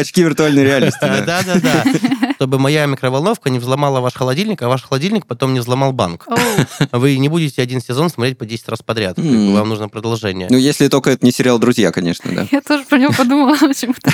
[0.00, 0.98] очки виртуальной реальности.
[1.00, 1.84] Да-да-да.
[2.34, 6.26] Чтобы моя микроволновка не взломала ваш холодильник, а ваш холодильник потом не взломал банк.
[6.92, 9.18] Вы не будете один сезон смотреть по 10 раз подряд.
[9.18, 10.48] Вам нужно продолжение.
[10.50, 12.46] Ну, если только это не сериал «Друзья», конечно, да.
[12.52, 14.10] Я тоже про него подумала почему-то.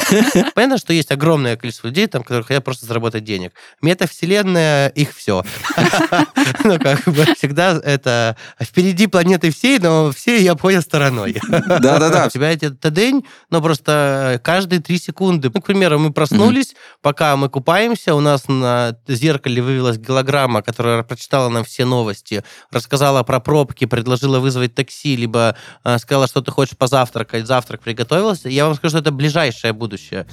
[0.54, 3.52] Понятно, что есть огромное количество людей, там, которые хотят просто заработать денег.
[3.82, 5.44] Метавселенная, их все.
[6.64, 11.36] Ну, как бы всегда это впереди планеты всей, но все я понял стороной.
[11.48, 12.26] Да-да-да.
[12.26, 15.50] У тебя это день, но просто каждые три секунды.
[15.52, 21.02] Ну, к примеру, мы проснулись, пока мы купаемся, у нас на зеркале вывелась голограмма, которая
[21.02, 26.50] прочитала нам все новости, рассказала про пробки, предложила вызвать такси, либо э, сказала, что ты
[26.50, 28.48] хочешь позавтракать, завтрак приготовился.
[28.48, 30.26] Я вам скажу, что это ближайшее будущее.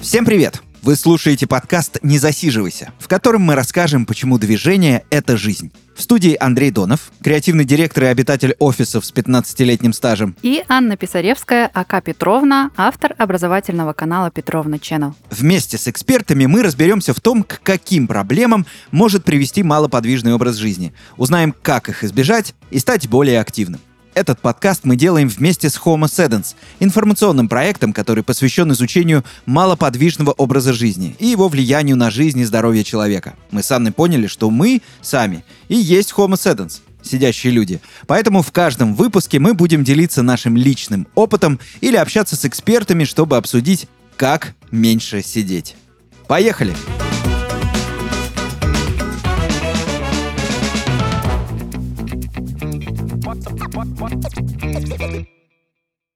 [0.00, 0.62] Всем привет!
[0.86, 5.72] Вы слушаете подкаст «Не засиживайся», в котором мы расскажем, почему движение— это жизнь.
[5.96, 10.36] В студии Андрей Донов, креативный директор и обитатель офисов с 15-летним стажем.
[10.42, 15.14] И Анна Писаревская, АК Петровна, автор образовательного канала Петровна Channel.
[15.28, 20.94] Вместе с экспертами мы разберемся в том, к каким проблемам может привести малоподвижный образ жизни.
[21.16, 23.80] Узнаем, как их избежать и стать более активным.
[24.16, 30.72] Этот подкаст мы делаем вместе с Homo Sedens, информационным проектом, который посвящен изучению малоподвижного образа
[30.72, 33.34] жизни и его влиянию на жизнь и здоровье человека.
[33.50, 37.78] Мы с Анной поняли, что мы сами и есть Homo Sedens, сидящие люди.
[38.06, 43.36] Поэтому в каждом выпуске мы будем делиться нашим личным опытом или общаться с экспертами, чтобы
[43.36, 45.76] обсудить, как меньше сидеть.
[46.26, 46.72] Поехали!
[46.72, 47.05] Э,
[53.76, 53.88] What?
[54.00, 55.35] What?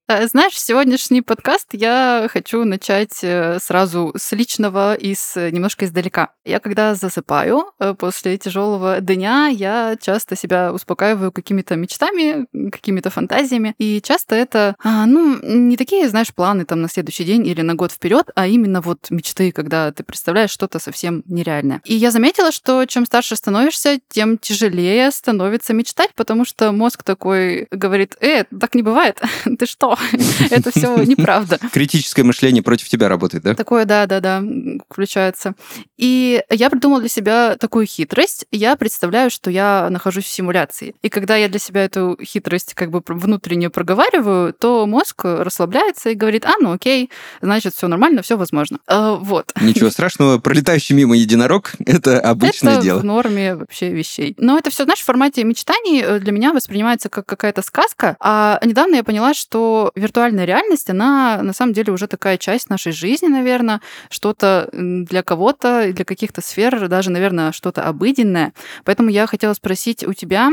[0.07, 6.29] Знаешь, сегодняшний подкаст я хочу начать э, сразу с личного и с э, немножко издалека.
[6.43, 13.73] Я когда засыпаю после тяжелого дня, я часто себя успокаиваю какими-то мечтами, какими-то фантазиями.
[13.77, 17.75] И часто это, а, ну, не такие, знаешь, планы там на следующий день или на
[17.75, 21.81] год вперед, а именно вот мечты, когда ты представляешь что-то совсем нереальное.
[21.85, 27.67] И я заметила, что чем старше становишься, тем тяжелее становится мечтать, потому что мозг такой
[27.71, 29.21] говорит, э, так не бывает,
[29.59, 29.97] ты что?
[30.49, 31.59] Это все неправда.
[31.71, 33.55] Критическое мышление против тебя работает, да?
[33.55, 34.43] Такое, да, да, да,
[34.89, 35.55] включается.
[35.97, 38.45] И я придумала для себя такую хитрость.
[38.51, 40.95] Я представляю, что я нахожусь в симуляции.
[41.01, 46.15] И когда я для себя эту хитрость как бы внутренне проговариваю, то мозг расслабляется и
[46.15, 47.09] говорит, а, ну окей,
[47.41, 48.79] значит, все нормально, все возможно.
[48.87, 49.51] А, вот.
[49.61, 52.99] Ничего страшного, пролетающий мимо единорог— это обычное это дело.
[52.99, 54.35] в норме вообще вещей.
[54.37, 58.17] Но это все, знаешь, в формате мечтаний э, для меня воспринимается как какая-то сказка.
[58.19, 62.91] А недавно я поняла, что виртуальная реальность, она на самом деле уже такая часть нашей
[62.91, 68.53] жизни, наверное, что-то для кого-то, для каких-то сфер, даже, наверное, что-то обыденное.
[68.83, 70.49] Поэтому я хотела спросить у тебя,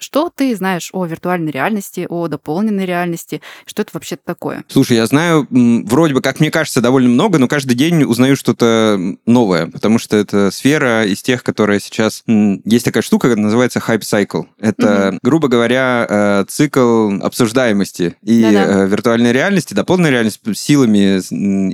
[0.00, 4.64] что ты знаешь о виртуальной реальности, о дополненной реальности, что это вообще такое?
[4.68, 8.98] Слушай, я знаю, вроде бы, как мне кажется, довольно много, но каждый день узнаю что-то
[9.26, 12.22] новое, потому что это сфера из тех, которые сейчас...
[12.26, 14.46] Есть такая штука, называется hype cycle.
[14.58, 15.18] Это, угу.
[15.22, 18.16] грубо говоря, э, цикл обсуждаемости.
[18.22, 21.18] И Да-да э, виртуальной реальности, дополненной реальности силами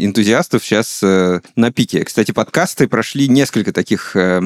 [0.04, 2.04] энтузиастов сейчас э, на пике.
[2.04, 4.40] Кстати, подкасты прошли несколько таких э,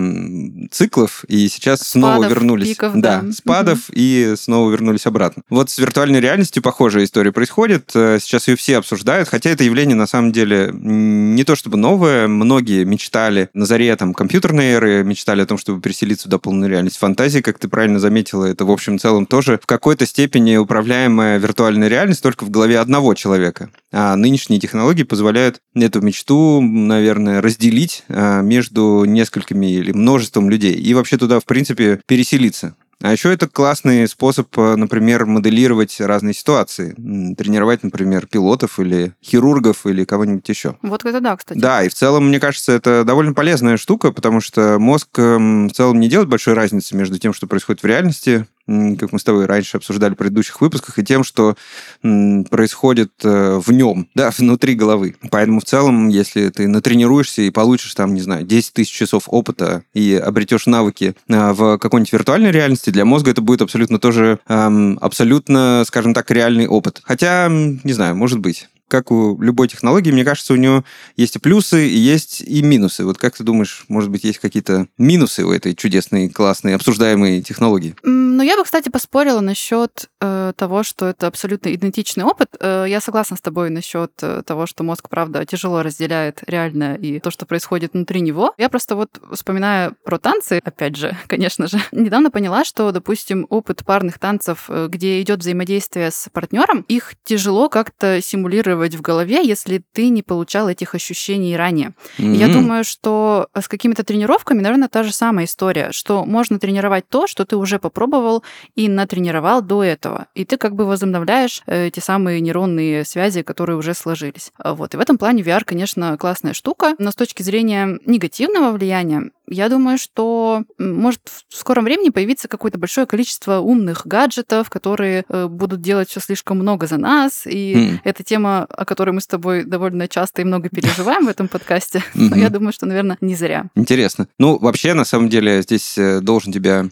[0.70, 2.68] циклов, и сейчас спадов, снова вернулись.
[2.68, 3.94] Пиков, да, да, спадов, угу.
[3.94, 5.42] и снова вернулись обратно.
[5.48, 7.90] Вот с виртуальной реальностью похожая история происходит.
[7.92, 12.28] Сейчас ее все обсуждают, хотя это явление на самом деле не то чтобы новое.
[12.28, 16.98] Многие мечтали на заре там, компьютерной эры, мечтали о том, чтобы переселиться в дополненную реальность.
[16.98, 21.88] Фантазии, как ты правильно заметила, это в общем целом тоже в какой-то степени управляемая виртуальная
[21.88, 23.70] реальность, только в голове одного человека.
[23.92, 30.94] А нынешние технологии позволяют эту мечту, наверное, разделить а, между несколькими или множеством людей и
[30.94, 32.76] вообще туда, в принципе, переселиться.
[33.04, 36.94] А еще это классный способ, э, например, моделировать разные ситуации.
[37.36, 40.76] Тренировать, например, пилотов или хирургов или кого-нибудь еще.
[40.80, 41.58] Вот это да, кстати.
[41.58, 45.72] Да, и в целом, мне кажется, это довольно полезная штука, потому что мозг эм, в
[45.72, 49.46] целом не делает большой разницы между тем, что происходит в реальности, как мы с тобой
[49.46, 51.56] раньше обсуждали в предыдущих выпусках, и тем, что
[52.00, 55.16] происходит э, в нем, да, внутри головы.
[55.30, 59.84] Поэтому в целом, если ты натренируешься и получишь там, не знаю, 10 тысяч часов опыта
[59.92, 64.98] и обретешь навыки э, в какой-нибудь виртуальной реальности, для мозга это будет абсолютно тоже, эм,
[65.00, 67.00] абсолютно, скажем так, реальный опыт.
[67.04, 70.84] Хотя, не знаю, может быть как у любой технологии, мне кажется, у нее
[71.16, 73.04] есть и плюсы, и есть и минусы.
[73.04, 77.96] Вот как ты думаешь, может быть, есть какие-то минусы у этой чудесной, классной, обсуждаемой технологии?
[78.04, 82.50] Ну, я бы, кстати, поспорила насчет э, того, что это абсолютно идентичный опыт.
[82.60, 87.18] Э, я согласна с тобой насчет э, того, что мозг, правда, тяжело разделяет реальное и
[87.18, 88.54] то, что происходит внутри него.
[88.58, 93.84] Я просто вот, вспоминая про танцы, опять же, конечно же, недавно поняла, что, допустим, опыт
[93.84, 99.82] парных танцев, э, где идет взаимодействие с партнером, их тяжело как-то симулировать в голове, если
[99.92, 101.94] ты не получал этих ощущений ранее.
[102.18, 102.34] Mm-hmm.
[102.34, 107.26] Я думаю, что с какими-то тренировками, наверное, та же самая история, что можно тренировать то,
[107.26, 108.42] что ты уже попробовал
[108.74, 110.26] и натренировал до этого.
[110.34, 114.52] И ты как бы возобновляешь э, те самые нейронные связи, которые уже сложились.
[114.62, 114.94] Вот.
[114.94, 119.68] И в этом плане VR, конечно, классная штука, но с точки зрения негативного влияния, я
[119.68, 125.80] думаю, что может в скором времени появиться какое-то большое количество умных гаджетов, которые э, будут
[125.80, 127.46] делать все слишком много за нас.
[127.46, 127.98] И mm.
[128.04, 132.02] это тема, о которой мы с тобой довольно часто и много переживаем в этом подкасте.
[132.14, 133.66] Но я думаю, что, наверное, не зря.
[133.74, 134.28] Интересно.
[134.38, 136.86] Ну, вообще, на самом деле, здесь э, должен тебя,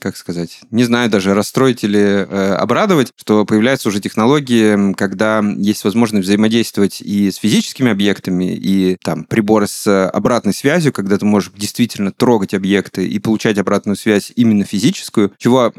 [0.00, 5.84] как сказать, не знаю даже, расстроить или э, обрадовать, что появляются уже технологии, когда есть
[5.84, 11.52] возможность взаимодействовать и с физическими объектами, и там приборы с обратной связью, когда ты можешь
[11.54, 15.72] действительно трогать объекты и получать обратную связь именно физическую, чего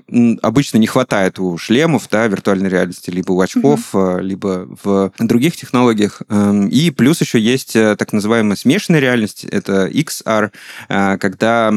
[0.43, 4.21] обычно не хватает у шлемов, да, виртуальной реальности, либо у очков, mm-hmm.
[4.21, 6.21] либо в других технологиях.
[6.29, 10.51] Эм, и плюс еще есть э, так называемая смешанная реальность, это XR,
[10.89, 11.69] э, когда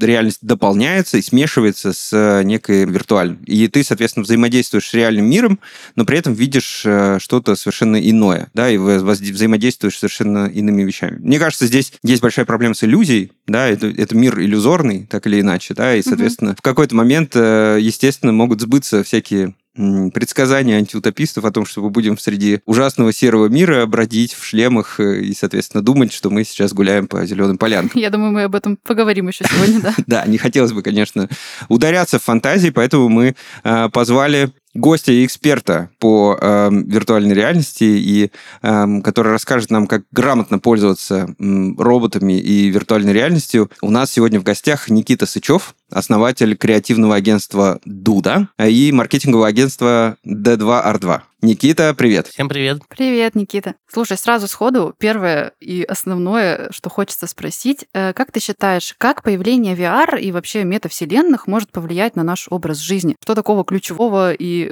[0.00, 1.43] реальность дополняется и смешивается
[1.92, 3.38] с некой виртуальной.
[3.46, 5.60] И ты, соответственно, взаимодействуешь с реальным миром,
[5.96, 6.86] но при этом видишь
[7.18, 11.18] что-то совершенно иное, да, и взаимодействуешь совершенно иными вещами.
[11.20, 15.40] Мне кажется, здесь есть большая проблема с иллюзией, да, это, это мир иллюзорный, так или
[15.40, 16.58] иначе, да, и, соответственно, mm-hmm.
[16.58, 22.60] в какой-то момент, естественно, могут сбыться всякие предсказания антиутопистов о том, что мы будем среди
[22.64, 27.26] ужасного серого мира бродить в шлемах э, и, соответственно, думать, что мы сейчас гуляем по
[27.26, 28.00] зеленым полянкам.
[28.00, 29.94] Я думаю, мы об этом поговорим еще сегодня, да.
[30.06, 31.28] Да, не хотелось бы, конечно,
[31.68, 33.34] ударяться в фантазии, поэтому мы
[33.64, 38.30] э, позвали гостя и эксперта по э, виртуальной реальности, и,
[38.62, 43.70] э, который расскажет нам, как грамотно пользоваться э, роботами и виртуальной реальностью.
[43.80, 51.20] У нас сегодня в гостях Никита Сычев, основатель креативного агентства Дуда и маркетингового агентства D2R2.
[51.44, 52.28] Никита, привет.
[52.28, 52.80] Всем привет.
[52.88, 53.74] Привет, Никита.
[53.86, 59.76] Слушай, сразу сходу, первое и основное, что хочется спросить, э, как ты считаешь, как появление
[59.76, 63.16] VR и вообще метавселенных может повлиять на наш образ жизни?
[63.22, 64.63] Что такого ключевого и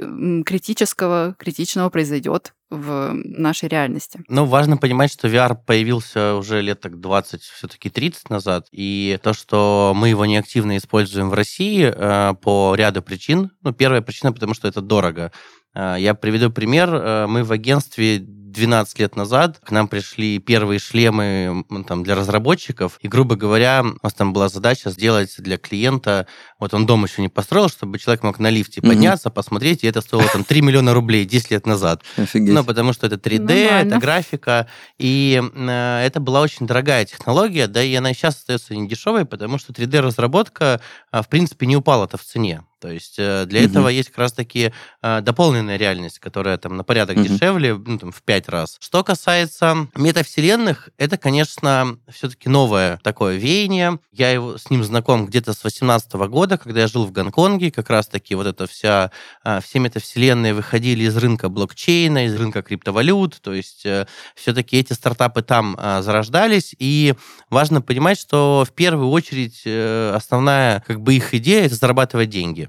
[0.45, 4.21] критического, критичного произойдет в нашей реальности.
[4.27, 9.33] Ну, важно понимать, что VR появился уже лет так 20, все-таки 30 назад, и то,
[9.33, 13.51] что мы его неактивно используем в России э, по ряду причин.
[13.61, 15.31] Ну, первая причина, потому что это дорого.
[15.75, 16.89] Э, я приведу пример.
[16.93, 22.97] Э, мы в агентстве 12 лет назад к нам пришли первые шлемы там, для разработчиков,
[23.01, 26.27] и, грубо говоря, у нас там была задача сделать для клиента,
[26.59, 28.89] вот он дом еще не построил, чтобы человек мог на лифте угу.
[28.89, 32.03] подняться, посмотреть, и это стоило там 3 миллиона рублей 10 лет назад.
[32.15, 32.53] Офигеть.
[32.53, 33.87] Ну, потому что это 3D, Нормально.
[33.89, 34.67] это графика,
[34.97, 39.57] и э, это была очень дорогая технология, да и она сейчас остается не дешевой, потому
[39.57, 40.79] что 3D-разработка,
[41.11, 42.63] э, в принципе, не упала-то в цене.
[42.83, 43.69] То есть э, для угу.
[43.69, 47.25] этого есть как раз-таки э, дополненная реальность, которая там на порядок угу.
[47.25, 48.75] дешевле, ну, там, в пять раз.
[48.81, 53.99] Что касается метавселенных, это, конечно, все-таки новое такое веяние.
[54.11, 57.71] Я его, с ним знаком где-то с 18 года, когда я жил в Гонконге.
[57.71, 59.11] Как раз-таки вот это вся,
[59.45, 63.39] э, все метавселенные выходили из рынка блокчейна, из рынка криптовалют.
[63.41, 63.87] То есть
[64.35, 66.75] все-таки эти стартапы там зарождались.
[66.79, 67.13] И
[67.49, 72.67] важно понимать, что в первую очередь основная как бы их идея— это зарабатывать деньги.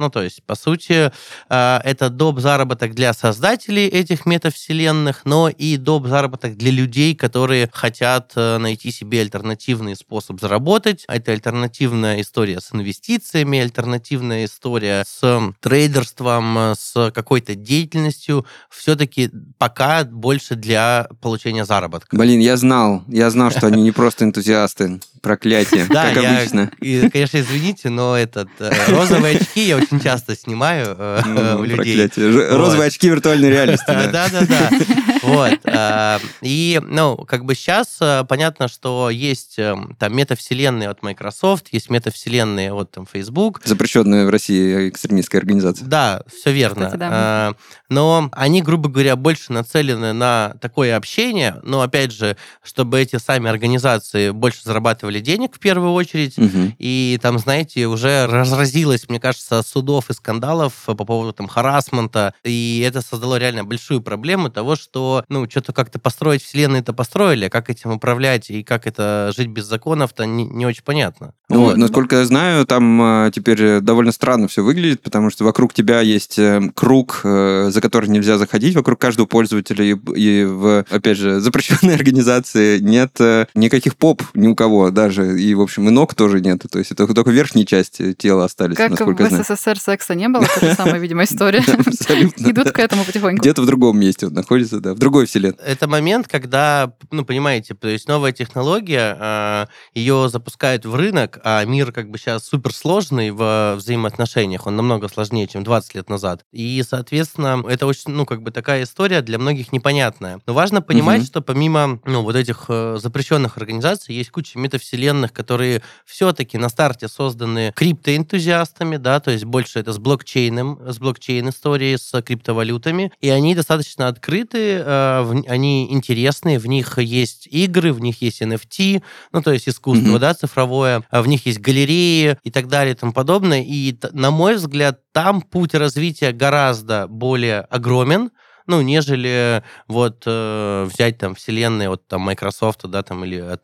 [0.00, 1.12] Ну, то есть, по сути,
[1.50, 2.40] а, это доп.
[2.40, 6.06] заработок для создателей этих метавселенных, но и доп.
[6.06, 11.04] заработок для людей, которые хотят э, найти себе альтернативный способ заработать.
[11.06, 18.46] Это альтернативная история с инвестициями, альтернативная история с трейдерством, с какой-то деятельностью.
[18.70, 22.16] Все-таки пока больше для получения заработка.
[22.16, 25.00] Блин, я знал, я знал, что они не просто энтузиасты.
[25.20, 26.70] Проклятие, как обычно.
[26.80, 31.60] И, конечно, извините, но этот э, розовые очки я очень очень часто снимаю э, ну,
[31.60, 32.08] у людей.
[32.50, 33.86] Розовые очки виртуальной реальности.
[33.86, 34.70] Да-да-да.
[35.22, 35.60] Вот.
[35.64, 39.56] Э, и, ну, как бы сейчас э, понятно, что есть
[39.98, 43.60] там метавселенные от Microsoft, есть метавселенные от там Facebook.
[43.64, 45.86] Запрещенная в России экстремистская организация.
[45.86, 46.86] Да, все верно.
[46.86, 47.54] Кстати, да.
[47.90, 53.50] Но они, грубо говоря, больше нацелены на такое общение, но, опять же, чтобы эти сами
[53.50, 56.72] организации больше зарабатывали денег в первую очередь, угу.
[56.78, 62.84] и там, знаете, уже разразилась, мне кажется, судов и скандалов по поводу там харасмента, и
[62.86, 67.70] это создало реально большую проблему того, что, ну, что-то как-то построить вселенную-то построили, а как
[67.70, 71.32] этим управлять и как это жить без законов-то не, не очень понятно.
[71.48, 71.76] Ну, вот.
[71.78, 76.38] насколько я знаю, там а, теперь довольно странно все выглядит, потому что вокруг тебя есть
[76.38, 81.40] э, круг, э, за который нельзя заходить, вокруг каждого пользователя, и, и в, опять же,
[81.46, 86.14] запрещенной организации нет э, никаких поп ни у кого даже, и, в общем, и ног
[86.14, 89.30] тоже нет, то есть это только верхние части тела остались, как насколько в
[89.60, 91.60] СССР секса не было, же самая, видимо, история.
[92.38, 93.40] Идут к этому потихоньку.
[93.42, 95.56] Где-то в другом месте он находится, да, в другой вселенной.
[95.64, 101.64] Это момент, когда, ну, понимаете, то есть новая технология, а, ее запускают в рынок, а
[101.64, 106.44] мир как бы сейчас суперсложный в взаимоотношениях, он намного сложнее, чем 20 лет назад.
[106.52, 110.40] И, соответственно, это очень, ну, как бы такая история для многих непонятная.
[110.46, 115.82] Но важно понимать, что помимо, ну, вот этих э, запрещенных организаций, есть куча метавселенных, которые
[116.04, 122.22] все-таки на старте созданы криптоэнтузиастами, да, то есть больше это с блокчейном, с блокчейн-историей, с
[122.22, 128.40] криптовалютами, и они достаточно открыты, э, они интересные, в них есть игры, в них есть
[128.40, 129.02] NFT,
[129.32, 130.18] ну, то есть искусство, mm-hmm.
[130.18, 134.30] да, цифровое, а в них есть галереи и так далее и тому подобное, и, на
[134.30, 138.30] мой взгляд, там путь развития гораздо более огромен,
[138.66, 143.62] ну, нежели вот э, взять там вселенные от там Microsoft, да, там, или от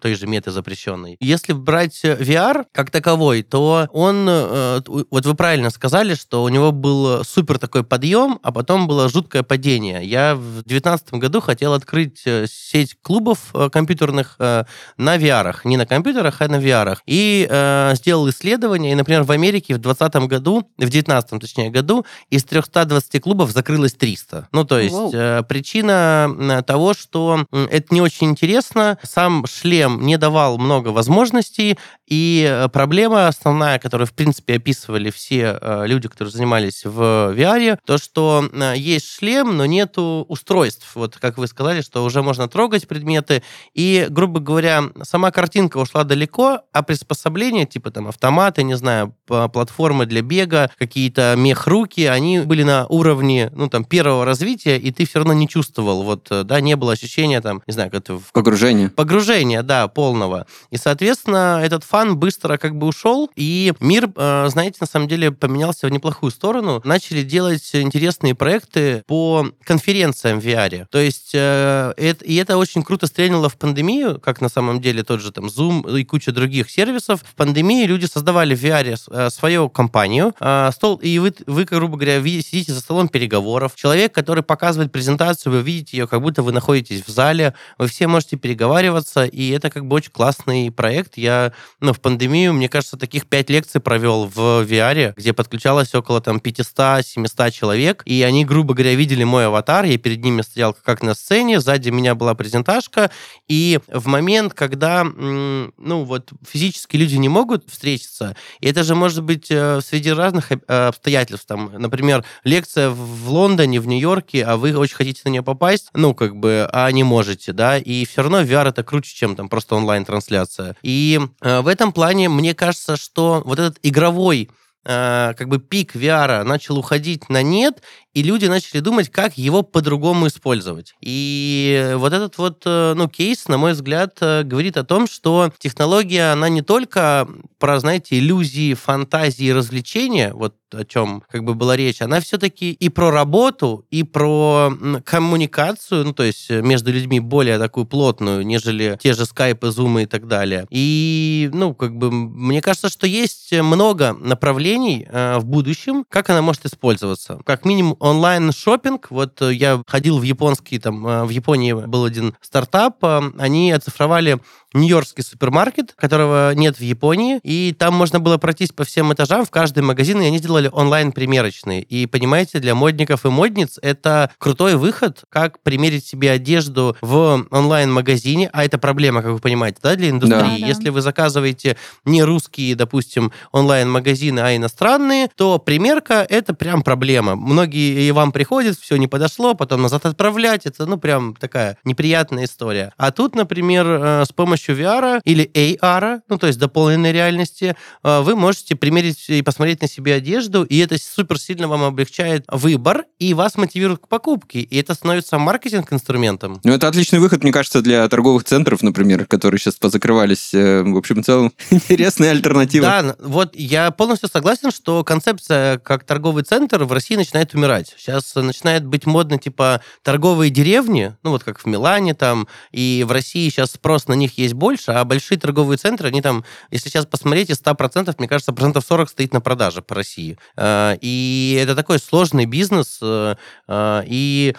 [0.00, 1.16] той же меты запрещенной.
[1.20, 6.72] Если брать VR как таковой, то он, э, вот вы правильно сказали, что у него
[6.72, 10.04] был супер такой подъем, а потом было жуткое падение.
[10.04, 14.64] Я в 2019 году хотел открыть э, сеть клубов э, компьютерных э,
[14.96, 16.98] на VR, не на компьютерах, а на VR.
[17.06, 22.04] И э, сделал исследование, и, например, в Америке в 2020 году, в 2019 точнее году,
[22.30, 24.47] из 320 клубов закрылось 300.
[24.52, 30.58] Ну, то есть э, причина того, что это не очень интересно, сам шлем не давал
[30.58, 36.84] много возможностей, и э, проблема основная, которую, в принципе, описывали все э, люди, которые занимались
[36.84, 40.92] в VR, то, что есть шлем, но нету устройств.
[40.94, 43.42] Вот, как вы сказали, что уже можно трогать предметы,
[43.74, 50.06] и, грубо говоря, сама картинка ушла далеко, а приспособления, типа там автоматы, не знаю, платформы
[50.06, 55.18] для бега, какие-то мех-руки, они были на уровне, ну, там, первого развития, и ты все
[55.18, 58.20] равно не чувствовал, вот, э, да, не было ощущения, там, не знаю, как это...
[58.32, 58.90] Погружение.
[58.90, 60.46] Погружение, да, полного.
[60.70, 65.32] И, соответственно, этот фан быстро как бы ушел, и мир, э, знаете, на самом деле
[65.32, 66.80] поменялся в неплохую сторону.
[66.84, 70.86] Начали делать интересные проекты по конференциям в VR.
[70.90, 71.94] То есть, э,
[72.24, 75.98] и это очень круто стрельнуло в пандемию, как на самом деле тот же там Zoom
[75.98, 77.22] и куча других сервисов.
[77.22, 80.34] В пандемии люди создавали в VR свою компанию,
[80.72, 83.72] стол, и вы, вы, грубо говоря, сидите за столом переговоров.
[83.74, 88.08] Человек, который показывает презентацию, вы видите ее, как будто вы находитесь в зале, вы все
[88.08, 91.16] можете переговариваться, и это как бы очень классный проект.
[91.16, 96.20] Я, ну, в пандемию, мне кажется, таких пять лекций провел в VR, где подключалось около
[96.20, 101.04] там 500-700 человек, и они, грубо говоря, видели мой аватар, я перед ними стоял как
[101.04, 103.12] на сцене, сзади меня была презентажка,
[103.46, 109.22] и в момент, когда, ну, вот физически люди не могут встретиться, и это же может
[109.22, 114.56] быть э, среди разных э, обстоятельств, там, например, лекция в Лондоне, в Нью-Йорке, нью а
[114.56, 118.22] вы очень хотите на нее попасть, ну, как бы, а не можете, да, и все
[118.22, 120.76] равно VR это круче, чем там просто онлайн-трансляция.
[120.82, 124.50] И э, в этом плане мне кажется, что вот этот игровой
[124.84, 127.82] э, как бы пик VR начал уходить на нет,
[128.14, 130.94] и люди начали думать, как его по-другому использовать.
[131.00, 135.52] И вот этот вот, э, ну, кейс, на мой взгляд, э, говорит о том, что
[135.58, 141.76] технология, она не только про, знаете, иллюзии, фантазии, развлечения, вот о чем как бы была
[141.76, 144.72] речь, она все-таки и про работу, и про
[145.04, 150.06] коммуникацию, ну, то есть между людьми более такую плотную, нежели те же скайпы, зумы и
[150.06, 150.66] так далее.
[150.70, 156.42] И, ну, как бы, мне кажется, что есть много направлений э, в будущем, как она
[156.42, 157.40] может использоваться.
[157.44, 159.10] Как минимум онлайн шопинг.
[159.10, 163.72] Вот э, я ходил в японский, там, э, в Японии был один стартап, э, они
[163.72, 164.40] оцифровали
[164.74, 169.50] нью-йоркский супермаркет, которого нет в Японии, и там можно было пройтись по всем этажам, в
[169.50, 171.82] каждый магазин, и они сделали онлайн-примерочные.
[171.82, 178.50] И, понимаете, для модников и модниц это крутой выход, как примерить себе одежду в онлайн-магазине,
[178.52, 180.60] а это проблема, как вы понимаете, да, для индустрии.
[180.60, 187.36] Да, Если вы заказываете не русские, допустим, онлайн-магазины, а иностранные, то примерка— это прям проблема.
[187.36, 192.44] Многие и вам приходят, все не подошло, потом назад отправлять, это, ну, прям такая неприятная
[192.44, 192.92] история.
[192.96, 197.76] А тут, например, э, с помощью помощью VR или AR, ну, то есть дополненной реальности,
[198.02, 201.82] э, вы можете примерить и посмотреть на себе одежду, одежду, и это супер сильно вам
[201.82, 206.60] облегчает выбор, и вас мотивирует к покупке, и это становится маркетинг-инструментом.
[206.64, 210.54] Ну, это отличный выход, мне кажется, для торговых центров, например, которые сейчас позакрывались.
[210.54, 212.86] Э, в общем и целом, интересная альтернатива.
[212.86, 217.94] Да, вот я полностью согласен, что концепция как торговый центр в России начинает умирать.
[217.96, 223.12] Сейчас начинает быть модно, типа, торговые деревни, ну, вот как в Милане там, и в
[223.12, 227.06] России сейчас спрос на них есть больше, а большие торговые центры, они там, если сейчас
[227.06, 230.37] посмотреть, из 100%, мне кажется, процентов 40 стоит на продаже по России.
[230.56, 233.36] Э, и это такой сложный бизнес, э,
[233.68, 234.54] э, и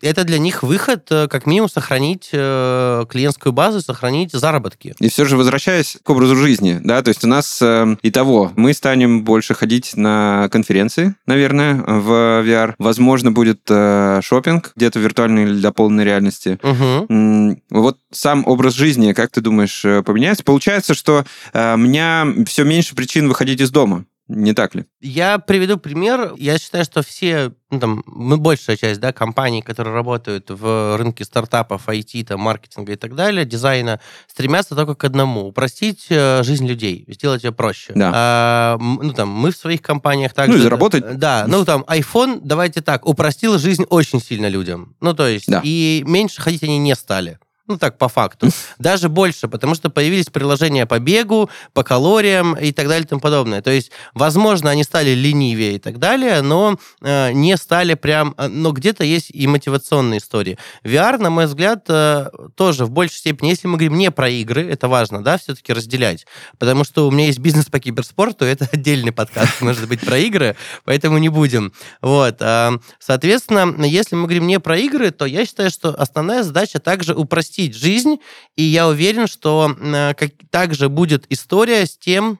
[0.00, 4.94] это для них выход, как минимум, сохранить клиентскую базу, сохранить заработки.
[4.98, 8.72] И все же, возвращаясь к образу жизни, да, то есть у нас и того, мы
[8.72, 12.10] станем больше ходить на конференции, наверное, в
[12.44, 12.74] VR.
[12.78, 16.58] Возможно, будет шопинг где-то виртуальной или дополненной реальности.
[16.62, 17.60] Угу.
[17.70, 20.44] Вот сам образ жизни, как ты думаешь, поменяется?
[20.44, 24.04] Получается, что у меня все меньше причин выходить из дома.
[24.28, 24.84] Не так ли?
[25.00, 26.34] Я приведу пример.
[26.36, 31.24] Я считаю, что все, ну, там, мы большая часть, да, компаний, которые работают в рынке
[31.24, 35.46] стартапов, IT, там, маркетинга и так далее, дизайна, стремятся только к одному.
[35.46, 37.92] Упростить э, жизнь людей, сделать ее проще.
[37.94, 38.10] Да.
[38.14, 40.56] А, ну, там, мы в своих компаниях также...
[40.56, 41.18] Ну, заработать.
[41.18, 44.96] Да, ну, там, iPhone, давайте так, упростил жизнь очень сильно людям.
[45.00, 45.60] Ну, то есть, да.
[45.62, 47.38] и меньше ходить они не стали.
[47.68, 48.48] Ну, так, по факту.
[48.78, 53.20] Даже больше, потому что появились приложения по бегу, по калориям и так далее и тому
[53.20, 53.60] подобное.
[53.60, 58.34] То есть, возможно, они стали ленивее и так далее, но э, не стали прям...
[58.38, 60.58] Э, но где-то есть и мотивационные истории.
[60.84, 64.64] VR, на мой взгляд, э, тоже в большей степени, если мы говорим не про игры,
[64.70, 66.24] это важно, да, все-таки разделять.
[66.58, 70.56] Потому что у меня есть бизнес по киберспорту, это отдельный подкаст, может быть, про игры,
[70.84, 71.72] поэтому не будем.
[72.00, 72.36] Вот.
[72.40, 77.14] Э, соответственно, если мы говорим не про игры, то я считаю, что основная задача также
[77.14, 78.20] упростить упростить жизнь,
[78.56, 82.38] и я уверен, что э, как, также будет история с тем,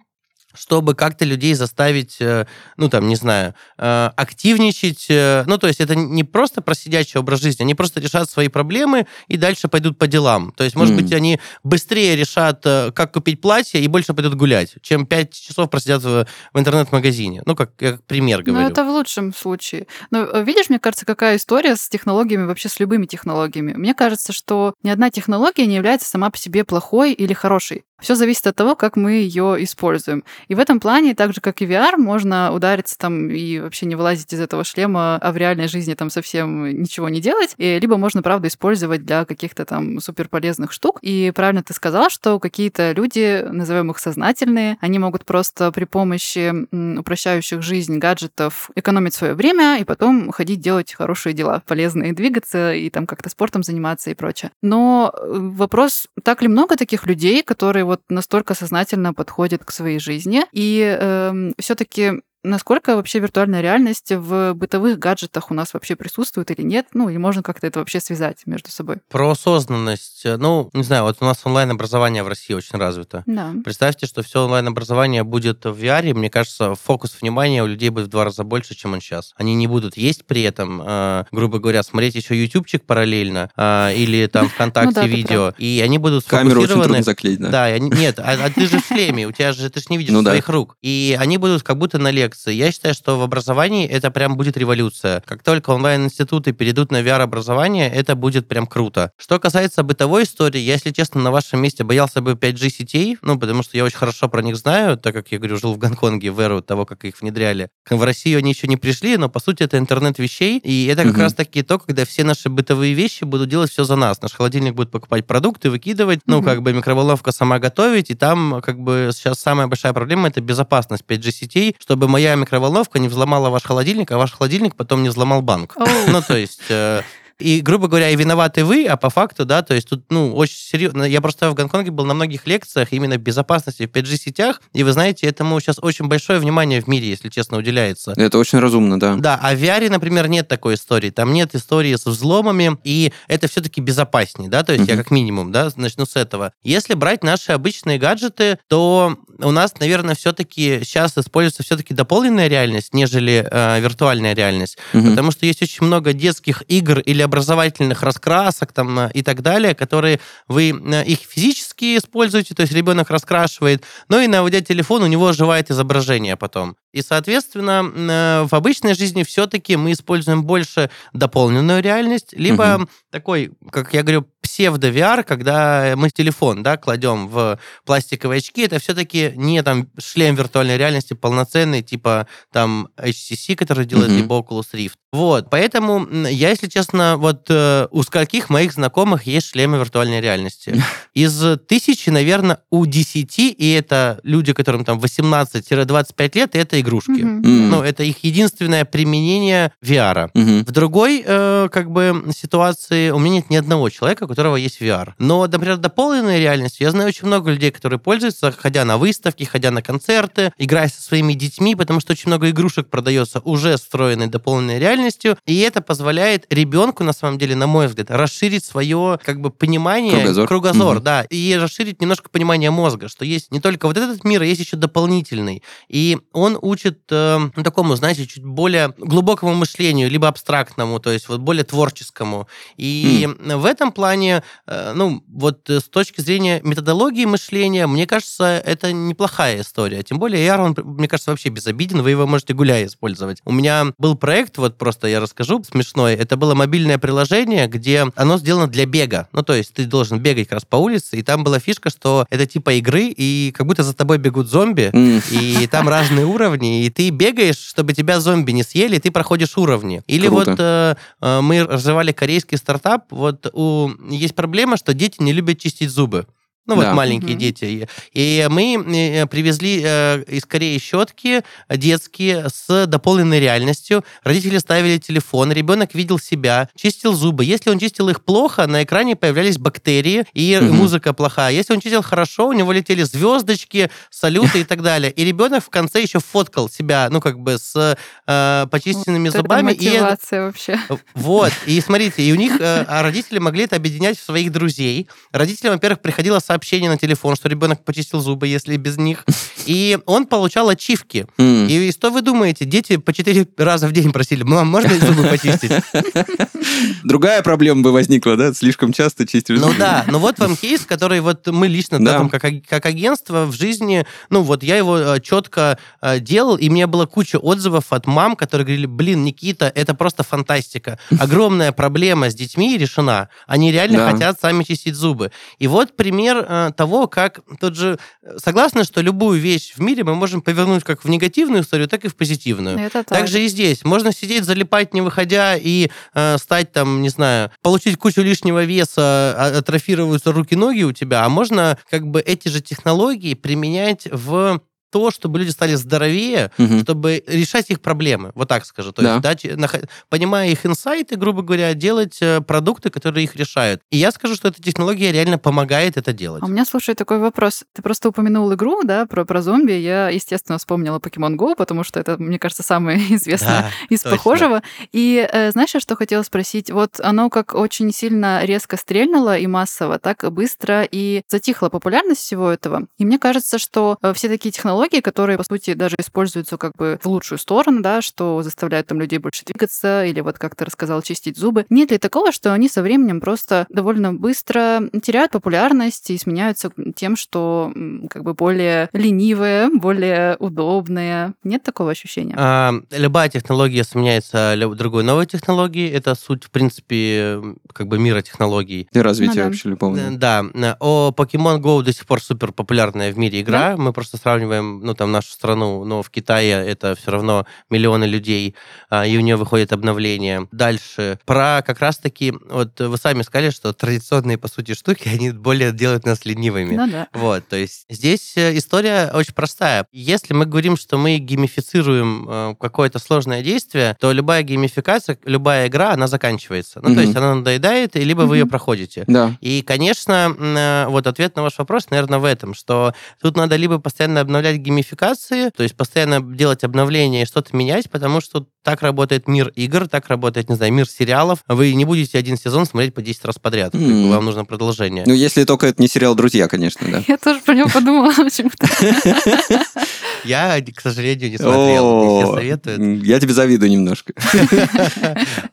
[0.57, 2.47] чтобы как-то людей заставить, э,
[2.77, 5.07] ну, там, не знаю, э, активничать.
[5.09, 8.49] Э, ну, то есть это не просто про сидячий образ жизни, они просто решат свои
[8.49, 10.53] проблемы и дальше пойдут по делам.
[10.57, 11.03] То есть, может mm.
[11.03, 16.03] быть, они быстрее решат, как купить платье и больше пойдут гулять, чем 5 часов просидят
[16.03, 17.43] в, в интернет-магазине.
[17.47, 18.65] Ну, как, как пример говорю.
[18.65, 19.87] Ну, это в лучшем случае.
[20.11, 23.75] Но видишь, мне кажется, какая история с технологиями, вообще с любыми технологиями.
[23.75, 27.85] Мне кажется, что ни одна технология не является сама по себе плохой или хорошей.
[28.01, 30.25] Все зависит от того, как мы ее используем.
[30.49, 33.95] И в этом плане, так же как и VR, можно удариться там и вообще не
[33.95, 37.55] вылазить из этого шлема, а в реальной жизни там совсем ничего не делать.
[37.57, 40.99] И, либо можно, правда, использовать для каких-то там суперполезных штук.
[41.01, 46.53] И правильно ты сказала, что какие-то люди, назовем их сознательные, они могут просто при помощи
[46.99, 52.91] упрощающих жизнь гаджетов экономить свое время и потом ходить делать хорошие дела, полезные, двигаться и
[52.91, 54.51] там как-то спортом заниматься и прочее.
[54.63, 59.99] Но э, вопрос, так ли много таких людей, которые вот настолько сознательно подходит к своей
[59.99, 60.45] жизни.
[60.53, 66.51] И э, эм, все-таки насколько вообще виртуальная реальность в бытовых гаджетах у нас вообще присутствует
[66.51, 66.87] или нет?
[66.95, 68.99] Ну, и можно как-то это вообще связать между собой?
[69.11, 70.23] Про осознанность.
[70.25, 73.23] Ну, не знаю, вот у нас онлайн-образование в России очень развито.
[73.27, 73.53] Да.
[73.65, 78.11] Представьте, что все онлайн-образование будет в VR, мне кажется, фокус внимания у людей будет в
[78.11, 79.35] два раза больше, чем он сейчас.
[79.37, 84.27] Они не будут есть при этом, э, грубо говоря, смотреть еще ютубчик параллельно э, или
[84.33, 87.51] там ВКонтакте ну, видео, и они будут Камеру очень трудно заклеить, да?
[87.51, 90.13] Да, нет, а, а ты же в шлеме, у тебя же, ты же не видишь
[90.13, 90.53] ну, своих да.
[90.53, 90.77] рук.
[90.83, 92.53] И они будут как будто на лекции лекции.
[92.53, 95.23] Я считаю, что в образовании это прям будет революция.
[95.27, 99.11] Как только онлайн-институты перейдут на VR-образование, это будет прям круто.
[99.17, 103.39] Что касается бытовой истории, я, если честно, на вашем месте боялся бы 5G сетей, ну,
[103.39, 106.31] потому что я очень хорошо про них знаю, так как я, говорю, жил в Гонконге
[106.31, 107.69] в эру того, как их внедряли.
[107.89, 111.13] В Россию они еще не пришли, но, по сути, это интернет вещей, и это как
[111.13, 111.21] угу.
[111.21, 114.21] раз-таки то, когда все наши бытовые вещи будут делать все за нас.
[114.23, 118.79] Наш холодильник будет покупать продукты, выкидывать, ну, как бы микроволновка сама готовить, и там, как
[118.79, 123.63] бы, сейчас самая большая проблема— это безопасность 5G сетей, чтобы моя микроволновка не взломала ваш
[123.65, 125.77] холодильник, а ваш холодильник потом не взломал банк.
[125.77, 126.11] Oh.
[126.11, 126.63] Ну, то есть...
[126.71, 127.03] Э,
[127.39, 130.57] и, грубо говоря, и виноваты вы, а по факту, да, то есть тут, ну, очень
[130.57, 131.03] серьезно.
[131.03, 135.27] Я просто в Гонконге был на многих лекциях именно безопасности в 5G-сетях, и вы знаете,
[135.27, 138.15] этому сейчас очень большое внимание в мире, если честно, уделяется.
[138.17, 139.17] Это очень разумно, да.
[139.17, 141.11] Да, а в VR, например, нет такой истории.
[141.11, 144.93] Там нет истории с взломами, и это все-таки безопаснее, да, то есть uh-huh.
[144.93, 146.53] я как минимум, да, начну с этого.
[146.63, 152.95] Если брать наши обычные гаджеты, то у нас, наверное, все-таки сейчас используется все-таки дополненная реальность,
[152.95, 155.11] нежели э, виртуальная реальность, uh-huh.
[155.11, 159.75] потому что есть очень много детских игр или образовательных раскрасок там, э, и так далее,
[159.75, 165.07] которые вы э, их физически используете, то есть ребенок раскрашивает, но и наводя телефон, у
[165.07, 166.77] него оживает изображение потом.
[166.93, 172.89] И, соответственно, э, в обычной жизни все-таки мы используем больше дополненную реальность, либо угу.
[173.11, 179.33] такой, как я говорю, псевдо-VR, когда мы телефон, да, кладем в пластиковые очки, это все-таки
[179.35, 184.19] не там шлем виртуальной реальности полноценный, типа там HTC, который делает Мгм.
[184.19, 184.93] либо Oculus Rift.
[185.13, 190.83] Вот, поэтому я, если честно, вот э, у скольких моих знакомых есть шлемы виртуальной реальности.
[191.15, 197.11] Из тысячи, наверное, у десяти, и это люди, которым там 18-25 лет, это игрушки.
[197.23, 197.45] Мгм.
[197.45, 197.71] М.
[197.71, 200.29] Ну, это их единственное применение VR.
[200.35, 200.65] Мгм.
[200.65, 205.15] В другой, э, как бы, ситуации у меня нет ни одного человека, которого есть VR.
[205.19, 209.71] Но, например, дополненной реальностью я знаю очень много людей, которые пользуются, ходя на выставки, ходя
[209.71, 214.79] на концерты, играя со своими детьми, потому что очень много игрушек продается уже встроенной дополненной
[214.79, 219.49] реальностью, и это позволяет ребенку, на самом деле, на мой взгляд, расширить свое, как бы,
[219.49, 220.97] понимание, Кругозор.
[220.97, 221.05] Мгм.
[221.05, 224.61] да, и расширить немножко понимание мозга, что есть не только вот этот мир, а есть
[224.61, 225.63] еще дополнительный.
[225.89, 231.29] И он учит э, ну, такому, знаете, чуть более глубокому мышлению, либо абстрактному, то есть
[231.29, 232.49] вот более творческому.
[232.77, 234.26] И в этом плане,
[234.67, 240.03] э, ну, вот э, с точки зрения методологии мышления, мне кажется, это неплохая история.
[240.03, 243.41] Тем более AR, он, мне кажется, вообще безобиден, вы его можете гуляя использовать.
[243.45, 246.15] У меня был проект, вот просто я расскажу, смешной.
[246.15, 249.29] Это было мобильное приложение, где оно сделано для бега.
[249.33, 252.27] Ну, то есть ты должен бегать как раз по улице, и там была фишка, что
[252.31, 255.23] это типа игры, и как будто за тобой бегут зомби, М.
[255.31, 259.57] и там разные уровни, и ты бегаешь, чтобы тебя зомби не съели, и ты проходишь
[259.57, 260.03] уровни.
[260.07, 260.51] Или Круто.
[260.51, 265.59] вот э, э, мы развивали корейский стартап, вот у, есть проблема, что дети не любят
[265.61, 266.27] чистить зубы.
[266.67, 266.95] Ну, вот Да.
[266.95, 267.39] маленькие Мгм.
[267.39, 267.65] дети.
[267.65, 274.05] И- И мы э, привезли э, из Кореи щетки детские с дополненной реальностью.
[274.25, 277.45] Родители ставили телефон, ребенок видел себя, чистил зубы.
[277.45, 280.77] Если он чистил их плохо, на экране появлялись бактерии, и Мгм.
[280.77, 281.53] музыка плохая.
[281.53, 285.13] Если он чистил хорошо, у него летели звездочки, салюты и так далее.
[285.13, 289.73] И ребенок в конце еще фоткал себя, ну, как бы с э, почищенными Вот зубами.
[289.73, 290.79] И это- мотивация вообще.
[291.15, 295.09] вот, и смотрите, и у них э, а родители могли это объединять в своих друзей.
[295.33, 296.56] Родителям, во-первых, приходило сообщение
[296.89, 299.25] на телефон, что ребенок почистил зубы, если без них.
[299.67, 301.27] И он получал ачивки.
[301.39, 302.65] И что вы думаете?
[302.65, 305.73] Дети по четыре раза в день просили, мам, можно зубы почистить?
[307.05, 308.53] Другая проблема бы возникла, да?
[308.53, 309.79] Слишком часто чистили Ну зубы.
[309.79, 313.45] да, ну вот вам кейс, который вот мы лично, да, там, как, аг- как агентство
[313.47, 317.93] в жизни, ну вот я его э, четко э, делал, и мне было куча отзывов
[317.93, 320.99] от мам, которые говорили, блин, Никита, это просто фантастика.
[321.19, 323.29] Огромная проблема с детьми решена.
[323.47, 324.11] Они реально Да.
[324.13, 325.31] хотят сами чистить зубы.
[325.59, 330.05] И вот пример э, того, как тут же э, согласны, что любую вещь в мире
[330.05, 332.79] мы можем повернуть как в негативную историю, так и в позитивную.
[332.79, 333.19] Это так.
[333.19, 333.85] Так же и здесь.
[333.85, 339.03] Можно сидеть, залипать, не выходя, и э, стать там, не знаю, получить кучу лишнего веса,
[339.37, 345.11] а- атрофируются руки-ноги у тебя, а можно как бы эти же технологии применять в то,
[345.11, 346.81] чтобы люди стали здоровее, Мгм.
[346.81, 348.93] чтобы решать их проблемы, вот так скажу.
[348.93, 349.11] То Да.
[349.13, 353.81] есть, дать, нах- понимая их инсайты, грубо говоря, делать э, продукты, которые их решают.
[353.91, 356.43] И я скажу, что эта технология реально помогает это делать.
[356.43, 357.65] А у меня, слушай, такой вопрос.
[357.73, 359.73] Ты просто упомянул игру, да, про, про зомби.
[359.73, 364.17] Я, естественно, вспомнила Pokemon Go, потому что это, мне кажется, самое известное Да, из точно.
[364.17, 364.63] похожего.
[364.93, 366.71] И э, знаешь, я что хотела спросить?
[366.71, 372.51] Вот оно как очень сильно резко стрельнуло и массово, так быстро и затихла популярность всего
[372.51, 372.87] этого.
[372.99, 376.99] И мне кажется, что э, все такие технологии, которые, по сути, даже используются как бы
[377.03, 381.03] в лучшую сторону, да, что заставляют там людей больше двигаться или вот, как ты рассказал,
[381.03, 381.67] чистить зубы.
[381.71, 387.17] Нет ли такого, что они со временем просто довольно быстро теряют популярность и сменяются тем,
[387.17, 387.73] что
[388.11, 391.35] как бы более ленивые, более удобные?
[391.45, 392.35] Нет такого ощущения?
[392.39, 395.91] А, любая технология сменяется другой новой технологией.
[395.91, 397.41] Это суть, в принципе,
[397.73, 398.89] как бы мира технологий.
[398.93, 399.45] И развитие Ну да.
[399.47, 399.99] вообще любого.
[400.13, 400.45] Да,
[400.81, 403.77] о Pokemon Go до сих пор супер популярная в мире игра.
[403.77, 408.55] Мы просто сравниваем, ну, там, нашу страну, но в Китае это все равно миллионы людей,
[408.91, 410.49] а, и у нее выходит обновление.
[410.53, 411.19] Дальше.
[411.25, 416.05] Про как раз-таки, вот вы сами сказали, что традиционные, по сути, штуки, они более делают
[416.05, 416.77] нас ленивыми.
[416.77, 417.09] Ну да.
[417.13, 419.87] Вот, то есть здесь э, история очень простая.
[419.93, 425.93] Если мы говорим, что мы геймифицируем э, какое-то сложное действие, то любая геймификация, любая игра,
[425.93, 426.81] она заканчивается.
[426.83, 426.97] Ну, Мгм.
[426.97, 429.05] то есть она надоедает, и либо вы ее проходите.
[429.07, 429.37] Да.
[429.41, 433.79] И, конечно, э, вот ответ на ваш вопрос, наверное, в этом, что тут надо либо
[433.79, 439.29] постоянно обновлять геймификации, то есть постоянно делать обновления и что-то менять, потому что так работает
[439.29, 441.39] мир игр, так работает, не знаю, мир сериалов.
[441.47, 443.71] Вы не будете один сезон смотреть по 10 раз подряд.
[443.71, 444.11] Как бы М.
[444.11, 445.05] Вам нужно продолжение.
[445.07, 447.01] Ну, если только это не сериал «Друзья», конечно, да.
[447.09, 448.67] Я тоже про него подумала почему-то.
[450.25, 452.23] Я, к сожалению, не смотрел.
[452.25, 453.05] Все советуют.
[453.05, 454.13] Я тебе завидую немножко.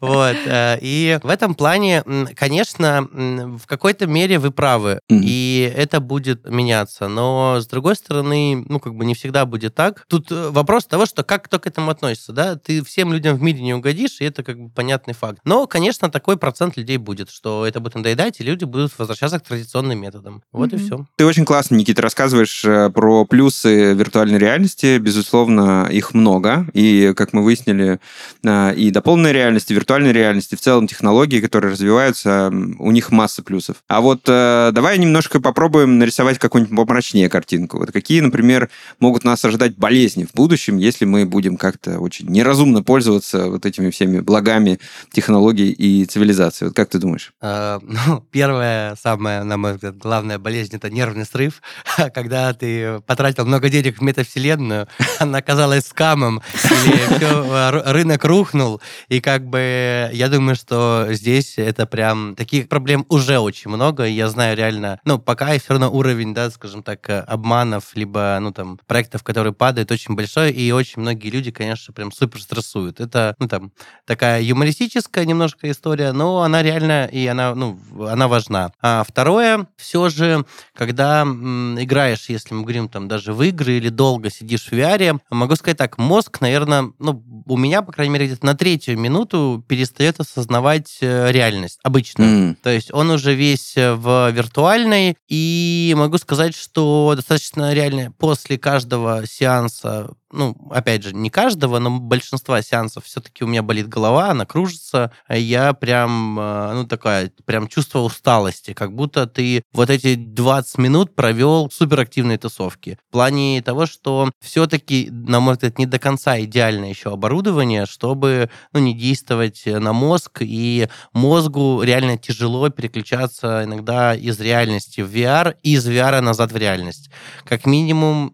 [0.02, 0.36] Вот.
[0.45, 2.04] э, И в этом плане,
[2.36, 4.99] конечно, в какой-то мере вы правы.
[5.10, 7.08] И это будет меняться.
[7.08, 10.06] Но, с другой стороны, ну, как бы не всегда будет так.
[10.10, 12.56] Тут э, вопрос того, что как кто к этому относится, да?
[12.56, 15.39] Ты все всем людям в мире не угодишь, и это как бы понятный факт.
[15.44, 19.44] Но, конечно, такой процент людей будет, что это будет надоедать, и люди будут возвращаться к
[19.44, 20.42] традиционным методам.
[20.54, 20.76] Вот mm-hmm.
[20.82, 21.06] и все.
[21.18, 24.98] Ты очень классно, Никита, рассказываешь э, про плюсы виртуальной реальности.
[25.00, 26.66] Безусловно, их много.
[26.72, 28.00] И, как мы выяснили,
[28.42, 33.84] э, и дополненной реальности, виртуальной реальности, в целом технологии, которые развиваются, у них масса плюсов.
[33.89, 37.80] А вот э, давай немножко попробуем нарисовать какую-нибудь помрачнее картинку.
[37.80, 38.70] Вот какие, например,
[39.02, 43.89] могут нас ожидать болезни в будущем, если мы будем как-то очень неразумно пользоваться вот этими
[43.89, 44.79] всеми благами
[45.12, 46.65] технологий и цивилизации.
[46.65, 47.34] Вот как ты думаешь?
[47.41, 51.63] А, ну, первая, самая, на мой взгляд, главная болезнь– это нервный срыв.
[52.13, 54.88] Когда ты потратил много денег в метавселенную,
[55.19, 56.43] она оказалась скамом,
[56.86, 63.08] или все, рынок рухнул, и как бы я думаю, что здесь это прям таких проблем
[63.10, 67.95] уже очень много, я знаю реально, ну, пока все равно уровень, да, скажем так, обманов,
[67.95, 72.39] либо, ну, там, проектов, которые падают, очень большой, и очень многие люди, конечно, прям супер
[72.39, 72.83] стрессуют.
[72.89, 73.72] Это, ну, там,
[74.06, 78.72] такая юмористическая немножко история, но она реально, и она, ну, она важна.
[78.82, 83.89] А второе, все же, когда м, играешь, если мы говорим там даже в игры или
[83.89, 88.28] долго сидишь в VR, могу сказать так, мозг, наверное, ну, у меня, по крайней мере,
[88.28, 92.52] где-то на третью минуту перестает осознавать э, реальность обычную.
[92.52, 92.56] Mm.
[92.62, 99.26] То есть он уже весь в виртуальной, и могу сказать, что достаточно реально после каждого
[99.26, 104.46] сеанса ну, опять же, не каждого, но большинства сеансов все-таки у меня болит голова, она
[104.46, 110.78] кружится, я прям, э, ну, такая, прям чувство усталости, как будто ты вот эти 20
[110.80, 112.98] минут провел в суперактивной тусовке.
[113.10, 118.50] В плане того, что все-таки, на мой взгляд, не до конца идеальное еще оборудование, чтобы,
[118.74, 125.56] ну, не действовать на мозг, и мозгу реально тяжело переключаться иногда из реальности в VR,
[125.62, 127.12] и из VR назад в реальность.
[127.46, 128.34] Как минимум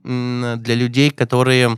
[0.62, 1.78] для людей, которые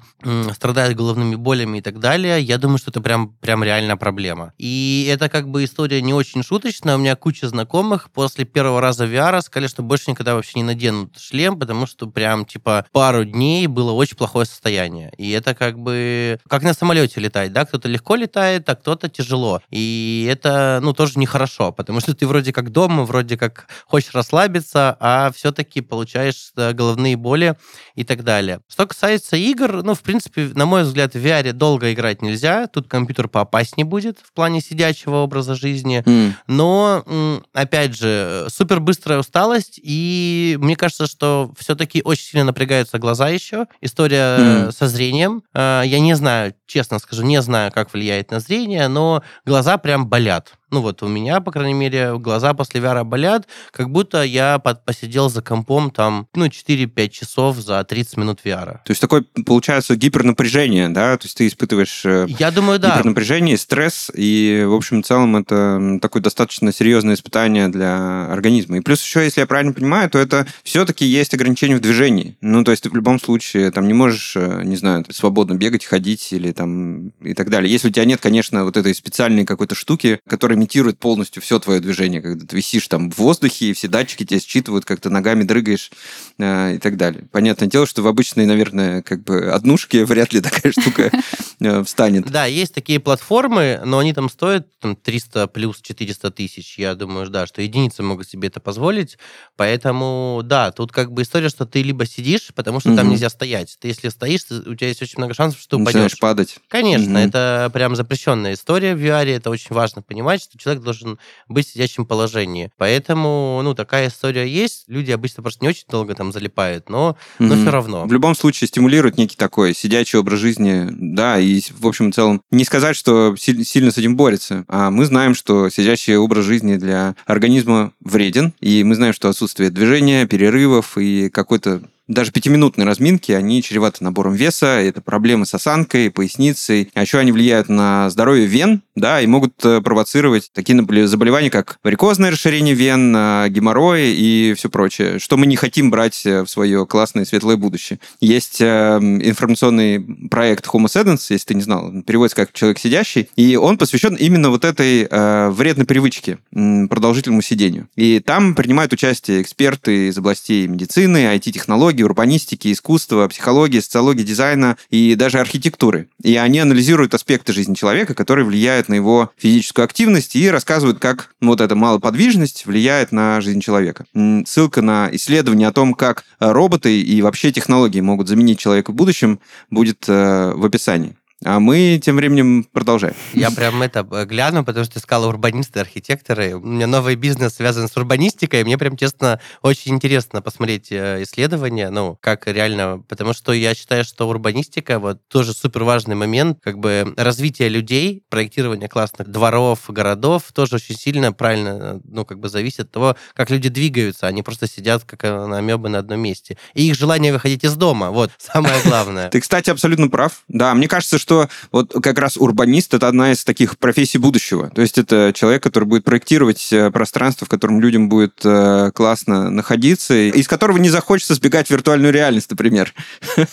[0.54, 4.54] страдают головными болями и так далее, я думаю, что это прям, прям реальная проблема.
[4.58, 6.96] И это как бы история не очень шуточная.
[6.96, 11.18] У меня куча знакомых после первого раза VR сказали, что больше никогда вообще не наденут
[11.20, 15.12] шлем, потому что прям типа пару дней было очень плохое состояние.
[15.18, 19.62] И это как бы как на самолете летать, да, кто-то легко летает, а кто-то тяжело.
[19.70, 24.96] И это, ну, тоже нехорошо, потому что ты вроде как дома, вроде как хочешь расслабиться,
[25.00, 27.56] а все-таки получаешь головные боли
[27.96, 28.62] и так далее.
[28.70, 32.68] Что касается игр, ну, в принципе, на мой взгляд, в VR долго играть нельзя.
[32.68, 36.04] Тут компьютер поопаснее будет в плане сидячего образа жизни.
[36.06, 36.34] Mm.
[36.48, 39.80] Но, опять же, супер быстрая усталость.
[39.82, 43.66] И мне кажется, что все-таки очень сильно напрягаются глаза еще.
[43.82, 44.72] История mm.
[44.72, 45.44] со зрением.
[45.54, 50.08] Э, я не знаю, честно скажу, не знаю, как влияет на зрение, но глаза прям
[50.08, 50.54] болят.
[50.72, 54.86] Ну вот у меня, по крайней мере, глаза после VR болят, как будто я под,
[54.86, 58.80] посидел за компом там, ну, 4-5 часов за 30 минут VR.
[58.86, 61.18] То есть такое, получается, гипернапряжение, да?
[61.18, 62.96] То есть ты испытываешь э, я думаю, да.
[62.96, 68.78] гипернапряжение, стресс, и, в общем, в целом это такое достаточно серьезное испытание для организма.
[68.78, 72.38] И плюс еще, если я правильно понимаю, то это все-таки есть ограничения в движении.
[72.40, 75.84] Ну, то есть ты в любом случае там не можешь, э, не знаю, свободно бегать,
[75.84, 77.72] ходить или там и так далее.
[77.72, 81.80] Если у тебя нет, конечно, вот этой специальной какой-то штуки, которая имитирует полностью все твое
[81.80, 85.44] движение, когда ты висишь там в воздухе, и все датчики тебя считывают, как ты ногами
[85.44, 85.90] дрыгаешь
[86.38, 87.28] э, и так далее.
[87.32, 91.12] Понятное дело, что в обычной, наверное, как бы однушке вряд ли такая штука
[91.60, 92.30] э, встанет.
[92.30, 96.78] Да, есть такие платформы, но они там стоят там, 300 плюс 400 тысяч.
[96.78, 99.18] Я думаю, да, что единицы могут себе это позволить.
[99.56, 103.78] Поэтому, да, тут как бы история, что ты либо сидишь, потому что там нельзя стоять.
[103.80, 105.94] Ты если стоишь, у тебя есть очень много шансов, что упадешь.
[105.94, 106.20] Начинаешь
[106.56, 106.70] падать.
[106.70, 109.36] Конечно, это прям запрещенная история в VR.
[109.36, 112.72] Это очень важно понимать, что человек должен быть в сидячем положении.
[112.78, 114.84] Поэтому, ну, такая история есть.
[114.88, 117.46] Люди обычно просто не очень долго там залипают, но, mm-hmm.
[117.46, 118.06] но все равно.
[118.06, 122.42] В любом случае стимулирует некий такой сидячий образ жизни, да, и, в общем и целом,
[122.52, 127.16] не сказать, что сильно с этим борется, а мы знаем, что сидячий образ жизни для
[127.26, 133.64] организма вреден, и мы знаем, что отсутствие движения, перерывов и какой-то даже пятиминутные разминки, они
[133.64, 138.82] чреваты набором веса, это проблемы с осанкой, поясницей, а еще они влияют на здоровье вен,
[138.96, 144.70] да, и могут э, провоцировать такие заболевания, как варикозное расширение вен, э, геморрой и все
[144.70, 148.00] прочее, что мы не хотим брать э, в свое классное светлое будущее.
[148.20, 153.78] Есть информационный проект Homo Sedens, если ты не знал, переводится как «человек сидящий», и он
[153.78, 155.08] посвящен именно вот этой
[155.52, 157.88] вредной привычке, продолжительному сидению.
[157.96, 164.78] И там принимают участие эксперты из областей медицины, IT-технологий, археологии, урбанистики, искусства, психологии, социологии, дизайна
[164.90, 166.08] и даже архитектуры.
[166.24, 171.30] И они анализируют аспекты жизни человека, которые влияют на его физическую активность и рассказывают, как
[171.42, 174.06] вот эта малоподвижность влияет на жизнь человека.
[174.46, 179.40] Ссылка на исследование о том, как роботы и вообще технологии могут заменить человека в будущем,
[179.70, 181.16] будет э, в описании.
[181.44, 183.16] А мы тем временем продолжаем.
[183.34, 186.54] Я прям это э, гляну, потому что ты сказал урбанисты, архитекторы.
[186.54, 188.64] У меня новый бизнес связан с урбанистикой.
[188.64, 194.04] Мне прям, честно, очень интересно посмотреть э, исследования, ну, как реально, потому что я считаю,
[194.04, 200.44] что урбанистика вот тоже супер важный момент, как бы развитие людей, проектирование классных дворов, городов
[200.54, 204.68] тоже очень сильно правильно, ну, как бы зависит от того, как люди двигаются, они просто
[204.68, 206.58] сидят как амебы на одном месте.
[206.76, 209.30] И их желание выходить из дома, вот, самое главное.
[209.32, 210.44] Ты, кстати, абсолютно прав.
[210.48, 214.70] Да, мне кажется, что что вот как раз урбанист— это одна из таких профессий будущего.
[214.70, 219.50] То есть это человек, который будет проектировать э, пространство, в котором людям будет э, классно
[219.50, 222.94] находиться, из которого не захочется сбегать в виртуальную реальность, например.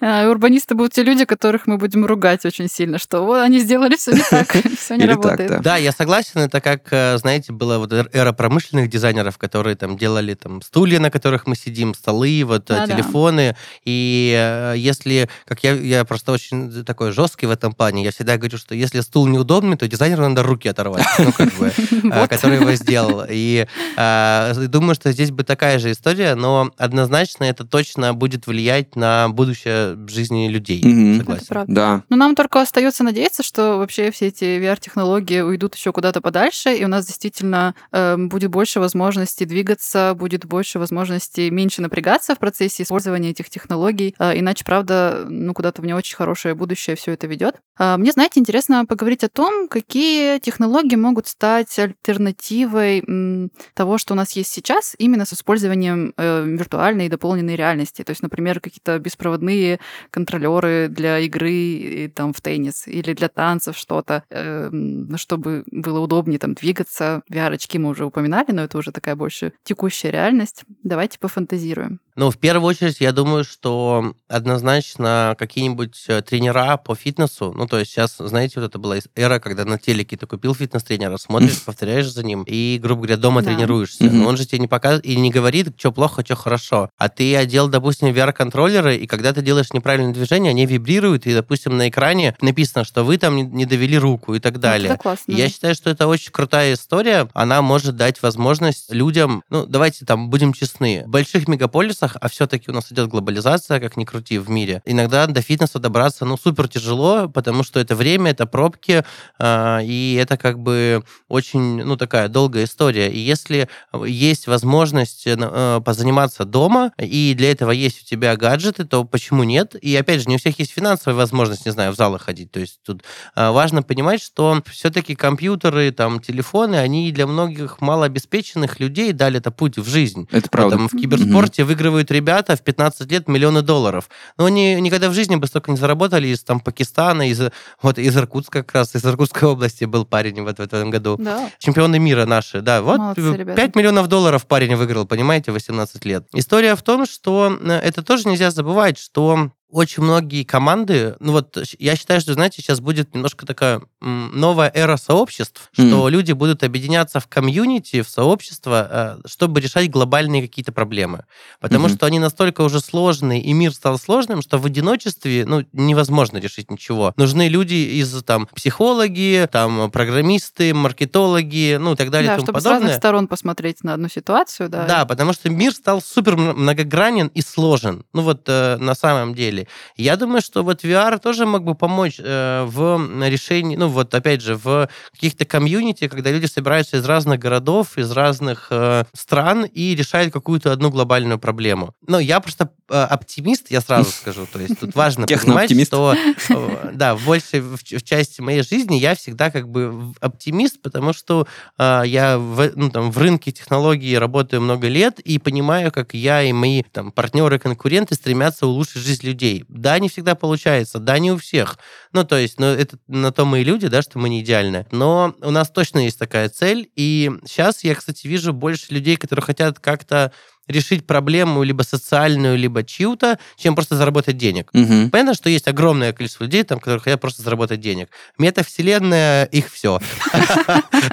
[0.00, 3.96] А, урбанисты будут те люди, которых мы будем ругать очень сильно, что вот они сделали
[3.96, 5.48] все не так, все не работает.
[5.48, 5.70] Так, да.
[5.72, 10.34] да, я согласен, это как, э, знаете, была вот эра промышленных дизайнеров, которые там делали
[10.34, 13.56] там стулья, на которых мы сидим, столы, вот э, телефоны, да.
[13.84, 18.36] и э, если, как я, я просто очень такой жесткий в этом плане, я всегда
[18.36, 21.72] говорю, что если стул неудобный, то дизайнеру надо руки оторвать, ну, как бы,
[22.28, 23.24] который его сделал.
[23.28, 29.28] И думаю, что здесь бы такая же история, но однозначно это точно будет влиять на
[29.28, 30.82] будущее жизни людей.
[30.82, 31.18] Mm-hmm.
[31.18, 31.64] Согласен.
[31.68, 32.02] Да.
[32.08, 36.84] Но нам только остается надеяться, что вообще все эти VR-технологии уйдут еще куда-то подальше, и
[36.84, 42.82] у нас действительно э, будет больше возможностей двигаться, будет больше возможностей меньше напрягаться в процессе
[42.82, 44.14] использования этих технологий.
[44.18, 47.56] Э, иначе, правда, ну куда-то в не очень хорошее будущее все это ведет.
[47.78, 54.14] Э, мне, знаете, интересно поговорить о том, какие технологии могут стать альтернативой м, того, что
[54.14, 58.02] у нас есть сейчас, именно с использованием э, виртуальной и дополненной реальности.
[58.02, 59.75] То есть, например, какие-то беспроводные
[60.10, 64.70] контролеры для игры там в теннис или для танцев что-то, э,
[65.16, 67.22] чтобы было удобнее там двигаться.
[67.30, 70.64] VR-очки мы уже упоминали, но это уже такая больше текущая реальность.
[70.82, 72.00] Давайте пофантазируем.
[72.16, 77.78] Ну, в первую очередь, я думаю, что однозначно какие-нибудь э, тренера по фитнесу, ну, то
[77.78, 82.10] есть сейчас, знаете, вот это была эра, когда на телеке ты купил фитнес-тренера, смотришь, повторяешь
[82.10, 83.50] за ним и, грубо говоря, дома да.
[83.50, 84.04] тренируешься.
[84.04, 86.88] Но он же тебе не показывает и не говорит, что плохо, что хорошо.
[86.96, 91.76] А ты одел, допустим, VR-контроллеры, и когда ты делаешь неправильное движение, они вибрируют, и, допустим,
[91.76, 94.92] на экране написано, что вы там не довели руку и так далее.
[94.92, 95.32] Это классно.
[95.32, 97.28] Я считаю, что это очень крутая история.
[97.34, 102.28] Она может дать возможность людям, ну, давайте там будем честны, в больших мегаполисах фитнесах, а
[102.28, 104.82] все-таки у нас идет глобализация, как ни крути, в мире.
[104.84, 109.04] Иногда до фитнеса добраться, ну, супер тяжело, потому что это время, это пробки,
[109.38, 113.10] э, и это как бы очень, ну, такая долгая история.
[113.10, 113.68] И если
[114.06, 119.74] есть возможность э, позаниматься дома, и для этого есть у тебя гаджеты, то почему нет?
[119.84, 122.50] И опять же, не у всех есть финансовая возможность, не знаю, в залы ходить.
[122.50, 123.02] То есть тут
[123.34, 129.50] э, важно понимать, что все-таки компьютеры, там, телефоны, они для многих малообеспеченных людей дали это
[129.50, 130.26] путь в жизнь.
[130.30, 130.76] Это правда.
[130.76, 131.64] Там, в киберспорте mm-hmm.
[131.64, 134.08] выигрывают зарабатывают ребята в 15 лет миллионы долларов.
[134.38, 137.40] Но они никогда в жизни бы столько не заработали из там Пакистана, из,
[137.82, 141.16] вот, из Иркутска как раз, из Иркутской области был парень вот в этом году.
[141.18, 141.50] Да.
[141.58, 142.82] Чемпионы мира наши, да.
[142.82, 146.26] Вот Молодцы, 5 миллионов долларов парень выиграл, понимаете, 18 лет.
[146.34, 151.58] История в том, что э, это тоже нельзя забывать, что очень многие команды, ну вот
[151.78, 155.88] я считаю, что, знаете, сейчас будет немножко такая новая эра сообществ, mm.
[155.88, 161.24] что люди будут объединяться в комьюнити, в сообщество, э, чтобы решать глобальные какие-то проблемы.
[161.60, 161.94] Потому mm-hmm.
[161.96, 166.70] что они настолько уже сложные, и мир стал сложным, что в одиночестве ну, невозможно решить
[166.70, 167.12] ничего.
[167.16, 172.28] Нужны люди из там психологи, там программисты, маркетологи, ну и так далее.
[172.28, 172.78] Да, и тому чтобы подобное.
[172.78, 174.86] с разных сторон посмотреть на одну ситуацию, да.
[174.86, 178.04] Да, потому что мир стал супер многогранен и сложен.
[178.12, 179.68] Ну вот э, на самом деле деле.
[179.96, 184.42] Я думаю, что вот VR тоже мог бы помочь э, в решении, ну вот опять
[184.42, 189.94] же, в каких-то комьюнити, когда люди собираются из разных городов, из разных э, стран и
[189.94, 191.94] решают какую-то одну глобальную проблему.
[192.06, 196.14] Но я просто э, оптимист, я сразу скажу, то есть тут важно понимать, что
[196.48, 201.12] э, да, в большей в, в части моей жизни я всегда как бы оптимист, потому
[201.12, 201.46] что
[201.78, 206.42] э, я в, ну, там, в рынке технологий работаю много лет и понимаю, как я
[206.42, 209.64] и мои там партнеры-конкуренты стремятся улучшить жизнь людей людей.
[209.68, 211.78] Да, не всегда получается, да, не у всех.
[212.12, 214.86] Ну, то есть, ну, это на то мы и люди, да, что мы не идеальны.
[214.90, 219.44] Но у нас точно есть такая цель, и сейчас я, кстати, вижу больше людей, которые
[219.44, 220.32] хотят как-то
[220.68, 224.70] решить проблему либо социальную, либо чью-то, чем просто заработать денег.
[224.72, 225.10] Угу.
[225.10, 228.08] Понятно, что есть огромное количество людей, там, которые хотят просто заработать денег.
[228.38, 230.00] Метавселенная их все.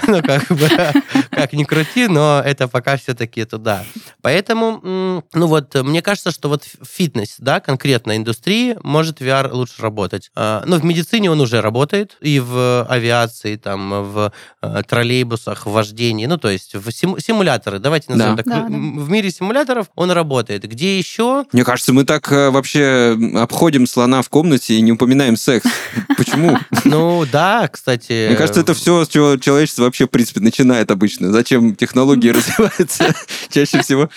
[0.07, 0.69] Ну, как бы,
[1.31, 3.85] как ни крути, но это пока все-таки туда.
[4.21, 10.31] Поэтому, ну вот, мне кажется, что вот фитнес, да, конкретно индустрии, может VR лучше работать.
[10.35, 15.71] А, ну, в медицине он уже работает, и в авиации, там, в э, троллейбусах, в
[15.71, 18.69] вождении, ну, то есть в симуляторы, давайте назовем так.
[18.69, 20.63] В мире симуляторов симуляторов, он работает.
[20.63, 21.45] Где еще?
[21.51, 25.67] Мне кажется, мы так э, вообще обходим слона в комнате и не упоминаем секс.
[26.17, 26.57] Почему?
[26.85, 28.27] Ну, да, кстати.
[28.27, 31.31] Мне кажется, это все, с чего человечество вообще, в принципе, начинает обычно.
[31.31, 33.13] Зачем технологии развиваются
[33.49, 34.09] чаще всего?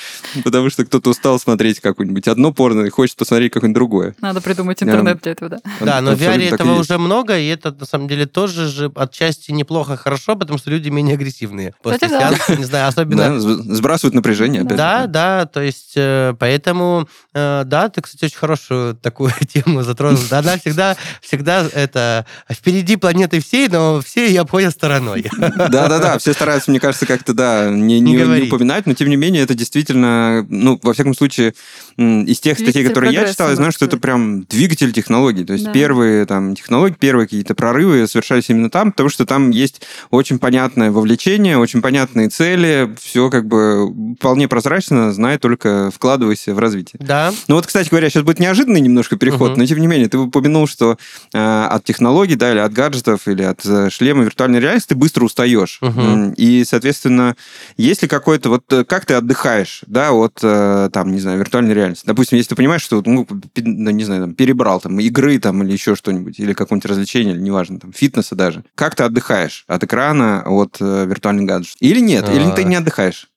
[0.45, 4.15] Потому что кто-то устал смотреть какое-нибудь одно порно и хочет посмотреть какое-нибудь другое.
[4.21, 5.59] Надо придумать интернет для этого, да.
[5.81, 9.51] Да, но в VR этого уже много, и это, на самом деле, тоже же отчасти
[9.51, 12.21] неплохо, хорошо, потому что люди менее агрессивные после да.
[12.21, 12.57] сеанса.
[12.57, 13.17] Не знаю, особенно...
[13.17, 14.77] Да, сб- сбрасывают напряжение опять.
[14.77, 15.09] Да, же.
[15.17, 20.21] Да, то есть э, поэтому, э, да, ты, кстати, очень хорошую такую тему затронул.
[20.29, 25.25] Да, Она всегда, всегда это впереди планеты всей, но все ее обходят стороной.
[25.39, 29.17] Да-да-да, все стараются, мне кажется, как-то, да, не, Не не, не упоминать, но тем не
[29.17, 31.55] менее это действительно, ну, во всяком случае,
[31.97, 35.47] из тех статей, Двигатель которые я читал, я знаю, что это прям двигатель технологий.
[35.47, 35.73] То есть Да.
[35.73, 40.91] первые там технологии, первые какие-то прорывы совершались именно там, потому что там есть очень понятное
[40.91, 47.01] вовлечение, очень понятные цели, все как бы вполне прозрачно, знай только вкладывайся в развитие.
[47.03, 49.61] Да, Ну вот, кстати говоря, сейчас будет неожиданный немножко переход, Мгм.
[49.61, 50.99] но тем не менее, ты упомянул, что
[51.35, 55.25] э, от технологий, да, или от гаджетов, или от э, шлема виртуальной реальности ты быстро
[55.25, 55.79] устаешь.
[55.83, 57.37] М, И, соответственно,
[57.77, 61.75] есть ли какой-то, вот э, как ты отдыхаешь, да, от, э, там, не знаю, виртуальной
[61.75, 62.05] реальности?
[62.07, 63.27] Допустим, если ты понимаешь, что, ну,
[63.57, 67.41] ну, не знаю, там, перебрал там игры там или еще что-нибудь, или какое-нибудь развлечение, или
[67.43, 68.65] неважно, там, фитнеса даже.
[68.75, 71.77] Как ты отдыхаешь от экрана, от э, виртуальных гаджетов?
[71.81, 72.29] Или нет?
[72.29, 72.51] Или А.
[72.53, 73.29] ты не отдыхаешь?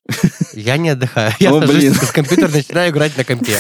[0.54, 1.32] Я не отдыхаю.
[1.40, 1.94] Я О, сажусь блин.
[1.94, 3.58] с компьютера, начинаю играть на компе.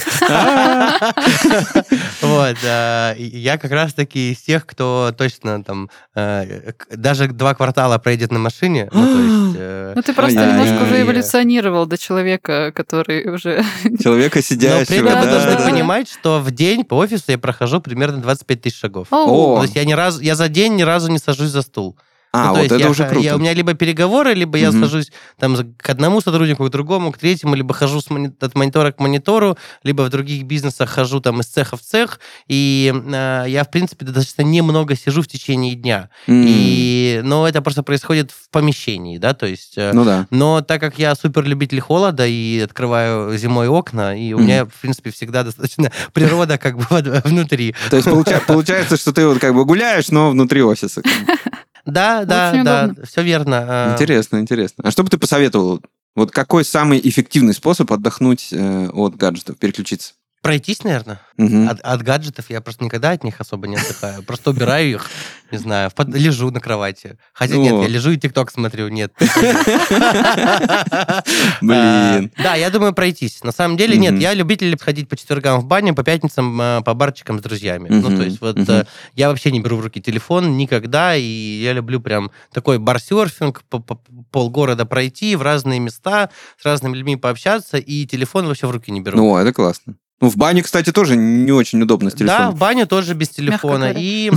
[2.21, 8.39] Вот, я как раз-таки из тех, кто точно там э, даже два квартала пройдет на
[8.39, 8.89] машине.
[8.91, 13.63] Ну, э, Ну, ты просто немножко уже эволюционировал до человека, который уже...
[14.03, 17.37] Человека Но сидящего, при этом вы да, должны понимать, что в день по офису я
[17.37, 19.07] прохожу примерно 25 тысяч шагов.
[19.11, 21.97] О, То есть я ни разу, я за день ни разу не сажусь за стул.
[22.31, 23.19] А, Ну, то вот есть это я, уже круто.
[23.25, 24.83] я- у меня либо переговоры, либо я Мгм.
[24.83, 28.91] сажусь там к одному сотруднику, к другому, к третьему, либо хожу с мони- от монитора
[28.91, 32.19] к монитору, либо в других бизнесах хожу там из цеха в цех.
[32.47, 36.09] И э, я, в принципе, достаточно немного сижу в течение дня.
[36.27, 36.45] М.
[36.47, 39.73] И, но это просто происходит в помещении, да, то есть...
[39.77, 40.27] э, Ну да.
[40.29, 44.45] но так как я супер любитель холода и открываю зимой окна, и у Мгм.
[44.45, 46.85] меня, в принципе, всегда достаточно природа как бы
[47.23, 47.73] внутри.
[47.89, 51.01] То есть получа- получается, что ты вот как бы гуляешь, но внутри офиса.
[51.91, 53.05] Да, да, Очень да, удобно.
[53.05, 53.65] все верно.
[53.67, 54.83] А, Интересно, интересно.
[54.87, 55.81] А что бы ты посоветовал?
[56.15, 60.13] Вот какой самый эффективный способ отдохнуть э, от гаджетов, переключиться?
[60.41, 61.19] Пройтись, наверное.
[61.37, 61.67] Мгм.
[61.69, 64.23] От, от гаджетов я просто никогда от них особо не отдыхаю.
[64.23, 65.09] Просто убираю их,
[65.51, 67.17] не знаю, под- лежу на кровати.
[67.33, 67.81] Хотя нет, О.
[67.81, 69.11] я лежу и ТикТок смотрю, нет.
[71.61, 72.31] Блин.
[72.37, 73.43] А, Да, я думаю пройтись.
[73.43, 76.93] На самом деле нет, я любитель ходить по четвергам в баню, по пятницам э, по
[76.93, 77.89] барчикам с друзьями.
[77.89, 78.85] Ну, то есть вот э,
[79.15, 83.79] я вообще не беру в руки телефон никогда, и я люблю прям такой барсерфинг, по,
[83.79, 86.29] по- полгорода пройти в разные места,
[86.61, 89.17] с разными людьми пообщаться, и телефон вообще в руки не беру.
[89.17, 89.95] Ну, это классно.
[90.21, 92.51] Ну, в бане, кстати, тоже не очень удобно с Да, телефоном.
[92.55, 93.93] в баню тоже без телефона.
[93.95, 94.31] И,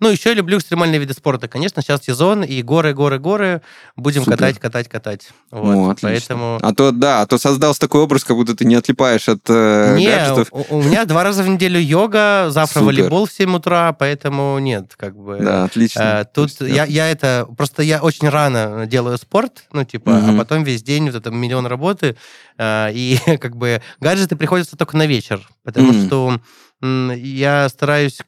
[0.00, 1.48] ну, еще люблю экстремальные виды спорта.
[1.48, 3.62] Конечно, сейчас сезон, и горы, горы, горы.
[3.96, 4.36] Будем Супер.
[4.36, 5.28] катать, катать, катать.
[5.50, 6.08] О, Вот, отлично.
[6.10, 6.58] поэтому...
[6.62, 9.96] А то, да, а то создался такой образ, как будто ты не отлипаешь от э,
[9.98, 10.48] Не, гаджетов.
[10.52, 12.86] у, у меня два раза в неделю йога, завтра Супер.
[12.86, 15.38] волейбол в 7 утра, поэтому нет, как бы...
[15.40, 16.00] Да, отлично.
[16.00, 17.46] э, тут есть, я, я это...
[17.56, 20.34] Просто я очень рано делаю спорт, ну, типа, Мгм.
[20.34, 22.16] а потом весь день вот это миллион работы,
[22.58, 26.06] э, и как бы гаджеты приходятся только на вечер, потому Мгм.
[26.06, 26.40] что
[26.80, 28.20] я стараюсь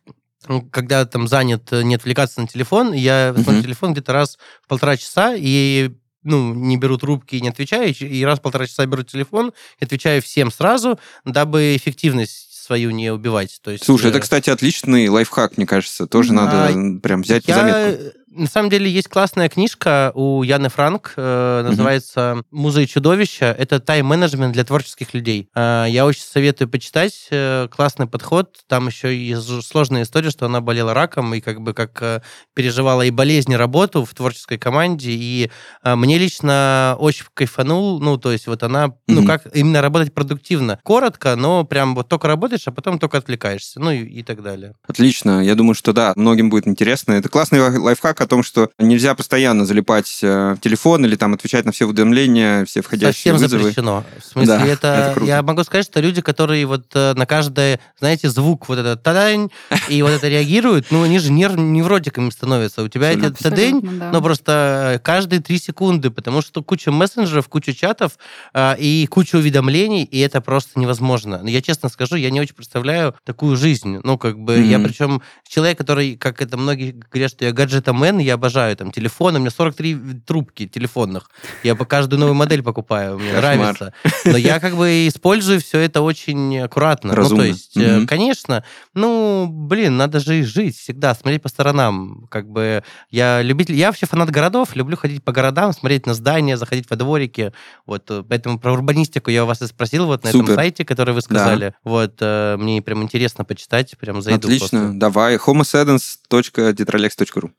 [0.70, 3.44] когда там занят, э, не отвлекаться на телефон, я Мгм.
[3.44, 5.90] смотрю телефон где-то раз в полтора часа, и
[6.22, 9.84] ну, не беру трубки и не отвечаю, и- раз в полтора часа беру телефон и
[9.84, 13.58] отвечаю всем сразу, дабы эффективность свою не убивать.
[13.62, 16.06] То есть, Слушай, э, это, кстати, отличный лайфхак, мне кажется.
[16.06, 18.19] Тоже А, надо прям взять я, заметку.
[18.32, 23.46] На самом деле есть классная книжка у Яны Франк, э, называется «Муза и чудовища».
[23.46, 25.48] Это тайм-менеджмент для творческих людей.
[25.56, 27.26] Э, я очень советую почитать.
[27.32, 28.58] э, классный подход.
[28.68, 32.22] Там еще и сложная история, что она болела раком и как бы как э,
[32.54, 35.10] переживала и болезнь, и работу в творческой команде.
[35.10, 35.50] И
[35.82, 37.98] э, мне лично очень кайфанул.
[37.98, 40.78] Ну, то есть вот она, ну, как именно работать продуктивно.
[40.84, 43.80] Коротко, но прям вот только работаешь, а потом только отвлекаешься.
[43.80, 44.74] Ну и, и так далее.
[44.86, 45.44] Отлично.
[45.44, 47.14] Я думаю, что да, многим будет интересно.
[47.14, 51.34] Это классный лай- лайфхак о том, что нельзя постоянно залипать э, в телефон или там
[51.34, 53.62] отвечать на все уведомления, все входящие Совсем вызовы.
[53.62, 54.04] запрещено.
[54.18, 55.26] В смысле, Да, это, это круто.
[55.26, 59.50] я могу сказать, что люди, которые вот э, на каждое, знаете, звук вот этот тадань,
[59.88, 62.82] и вот это реагируют, ну, они же нерв, невротиками становятся.
[62.82, 64.10] У тебя эти тадень, да.
[64.12, 68.18] но просто э, каждые три секунды, потому что куча мессенджеров, куча чатов
[68.56, 71.40] и куча уведомлений, и это просто невозможно.
[71.42, 74.00] Но я честно скажу, я не очень представляю такую жизнь.
[74.02, 78.26] Ну, как бы, я причем человек, который, как это многие говорят, что я гаджетомен, домены,
[78.26, 79.96] я обожаю там телефоны, у меня 43
[80.26, 81.30] трубки телефонных.
[81.62, 83.92] Я по каждую новую модель покупаю, мне нравится.
[84.24, 87.14] Но я как бы использую все это очень аккуратно.
[87.14, 87.44] Разумно.
[87.44, 88.06] Ну, то есть, Мгм.
[88.06, 92.26] конечно, ну, блин, надо же и жить всегда, смотреть по сторонам.
[92.30, 96.56] Как бы я любитель, я вообще фанат городов, люблю ходить по городам, смотреть на здания,
[96.56, 97.52] заходить во дворики.
[97.86, 100.54] Вот, э, поэтому про урбанистику я у вас и спросил вот на этом Супер.
[100.54, 101.74] сайте, который вы сказали.
[101.84, 104.98] Вот, э, мне прям интересно почитать, прям зайду Отлично, после.
[104.98, 105.36] давай.
[105.36, 107.50] homosedens.detrolex.ru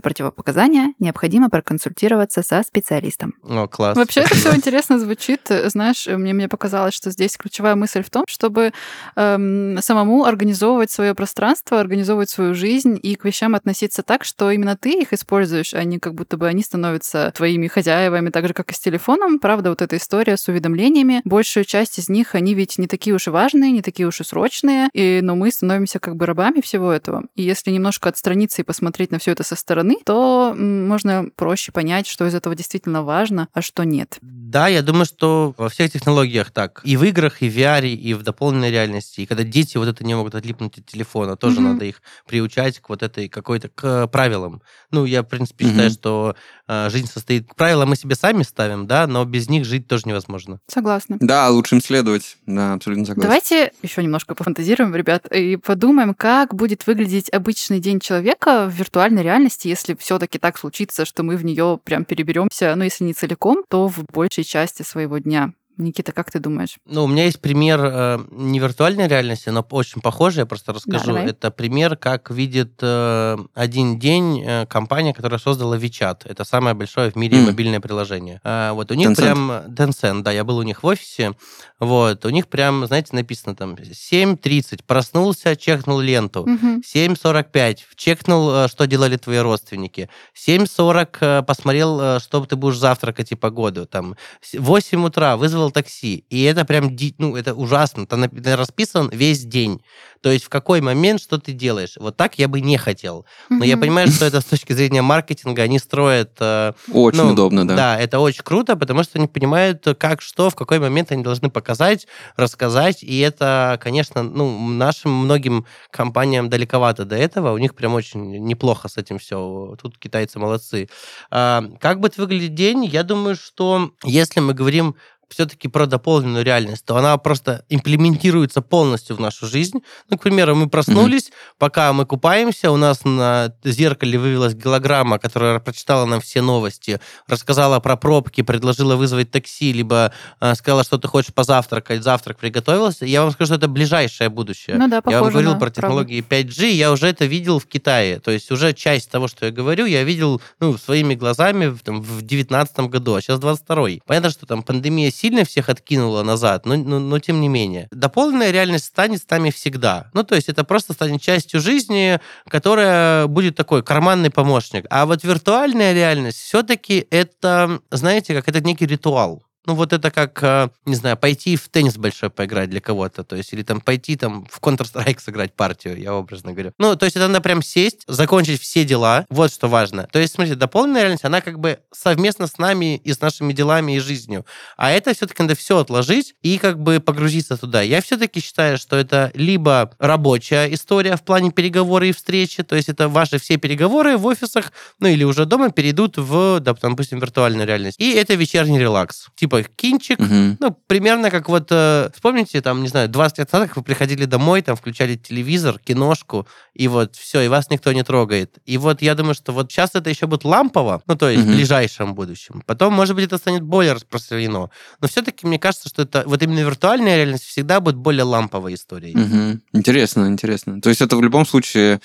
[0.00, 3.34] Имеются противопоказания, необходимо проконсультироваться со специалистом.
[3.42, 3.96] О, класс.
[3.96, 5.40] Вообще это все интересно звучит.
[5.66, 8.72] Знаешь, мне, мне показалось, что здесь ключевая мысль в том, чтобы
[9.16, 14.76] эм, самому организовывать свое пространство, организовывать свою жизнь и к вещам относиться так, что именно
[14.76, 18.70] ты их используешь, а не как будто бы они становятся твоими хозяевами, так же, как
[18.70, 19.38] и с телефоном.
[19.38, 23.26] Правда, вот эта история с уведомлениями, большую часть из них, они ведь не такие уж
[23.26, 26.92] и важные, не такие уж и срочные, и, но мы становимся как бы рабами всего
[26.92, 27.24] этого.
[27.34, 31.72] И если немножко отстраниться и посмотреть на все это со стороны, то м, можно проще
[31.72, 34.18] понять, что из этого действительно важно, а что нет.
[34.20, 36.80] Да, я думаю, что во всех технологиях так.
[36.84, 39.20] И в играх, и в VR, и в дополненной реальности.
[39.20, 41.70] И когда дети вот это не могут отлипнуть от телефона, тоже Мгм.
[41.72, 44.60] надо их приучать к вот этой какой-то к правилам.
[44.90, 45.72] Ну, я, в принципе, Мгм.
[45.72, 46.34] считаю, что
[46.68, 47.54] э, жизнь состоит...
[47.54, 50.58] Правила мы себе сами ставим, да, но без них жить тоже невозможно.
[50.66, 51.16] Согласна.
[51.20, 52.36] Да, лучше им следовать.
[52.46, 53.28] Да, абсолютно согласен.
[53.28, 59.22] Давайте еще немножко пофантазируем, ребят, и подумаем, как будет выглядеть обычный день человека в виртуальной
[59.22, 63.64] реальности, если все-таки так случится, что мы в нее прям переберемся, ну, если не целиком,
[63.68, 65.52] то в большей части своего дня.
[65.80, 66.76] Никита, как ты думаешь?
[66.86, 71.06] Ну, у меня есть пример э, не виртуальной реальности, но очень похожий, я просто расскажу.
[71.06, 71.26] давай.
[71.26, 76.22] Это пример, как видит э, один день э, компания, которая создала WeChat.
[76.24, 77.44] Это самое большое в мире М.
[77.46, 78.40] мобильное приложение.
[78.44, 79.16] А, вот у них Tencent.
[79.16, 79.50] прям...
[79.50, 81.32] Tencent, да, я был у них в офисе.
[81.78, 86.44] Вот, у них прям, знаете, написано там 7.30, проснулся, чекнул ленту.
[86.46, 86.82] Мгм.
[86.86, 87.78] 7.45.
[87.96, 90.08] Чекнул, э, что делали твои родственники.
[90.34, 93.86] 7.40 э, посмотрел, э, что ты будешь завтракать и погоду.
[93.86, 96.24] Там с- 8 утра вызвал такси.
[96.30, 98.06] И это прям, ну, это ужасно.
[98.06, 99.80] Там расписан весь день.
[100.20, 101.94] То есть в какой момент что ты делаешь.
[101.98, 103.24] Вот так я бы не хотел.
[103.48, 103.80] Но я Мгм.
[103.82, 106.32] понимаю, что это с точки зрения маркетинга они строят...
[106.40, 107.76] э, Очень ну, удобно, да.
[107.76, 111.48] Да, это очень круто, потому что они понимают, как, что, в какой момент они должны
[111.50, 112.06] показать,
[112.36, 113.02] рассказать.
[113.02, 117.52] И это, конечно, ну, нашим многим компаниям далековато до этого.
[117.52, 119.76] У них прям очень неплохо с этим все.
[119.80, 120.88] Тут китайцы молодцы.
[121.30, 122.84] А, как будет выглядеть день?
[122.84, 124.96] Я думаю, что если мы говорим
[125.30, 129.80] все-таки про дополненную реальность, то она просто имплементируется полностью в нашу жизнь.
[130.08, 135.60] Ну, к примеру, мы проснулись, пока мы купаемся, у нас на зеркале вывелась голограмма, которая
[135.60, 141.06] прочитала нам все новости, рассказала про пробки, предложила вызвать такси, либо э, сказала, что ты
[141.08, 143.06] хочешь позавтракать, завтрак приготовился.
[143.06, 144.76] Я вам скажу, что это ближайшее будущее.
[144.76, 147.66] Ну да, я похоже вам говорил на про технологии 5G, я уже это видел в
[147.66, 148.18] Китае.
[148.18, 152.02] То есть уже часть того, что я говорю, я видел ну, своими глазами в, там,
[152.02, 156.76] в 19 году, а сейчас 22 Понятно, что там пандемия сильно всех откинула назад, но,
[156.76, 157.88] но, но тем не менее.
[157.90, 160.10] Дополненная реальность станет с нами всегда.
[160.14, 164.86] Ну, то есть это просто станет частью жизни, которая будет такой карманный помощник.
[164.90, 169.42] А вот виртуальная реальность все-таки это, знаете, как это некий ритуал.
[169.66, 173.36] Ну, вот это как, э, не знаю, пойти в теннис большой поиграть для кого-то, то
[173.36, 176.72] есть, или там пойти там в Counter-Strike сыграть партию, я образно говорю.
[176.78, 180.08] Ну, то есть, это надо прям сесть, закончить все дела, вот что важно.
[180.10, 183.96] То есть, смотрите, дополненная реальность, она как бы совместно с нами и с нашими делами
[183.96, 184.46] и жизнью.
[184.76, 187.82] А это все-таки надо все отложить и как бы погрузиться туда.
[187.82, 192.88] Я все-таки считаю, что это либо рабочая история в плане переговоры и встречи, то есть,
[192.88, 198.00] это ваши все переговоры в офисах, ну, или уже дома перейдут в, допустим, виртуальную реальность.
[198.00, 199.28] И это вечерний релакс.
[199.36, 200.56] Типа кинчик, Мгм.
[200.60, 204.24] ну, примерно как вот, э, вспомните, там, не знаю, 20 лет назад, как вы приходили
[204.24, 208.58] домой, там, включали телевизор, киношку, и вот все, и вас никто не трогает.
[208.66, 211.52] И вот я думаю, что вот сейчас это еще будет лампово, ну, то есть Мгм.
[211.52, 212.62] в ближайшем будущем.
[212.66, 214.70] Потом, может быть, это станет более распространено.
[215.00, 219.16] Но все-таки мне кажется, что это вот именно виртуальная реальность всегда будет более ламповой историей.
[219.16, 219.62] Мгм.
[219.72, 220.80] Интересно, интересно.
[220.80, 222.00] То есть это в любом случае...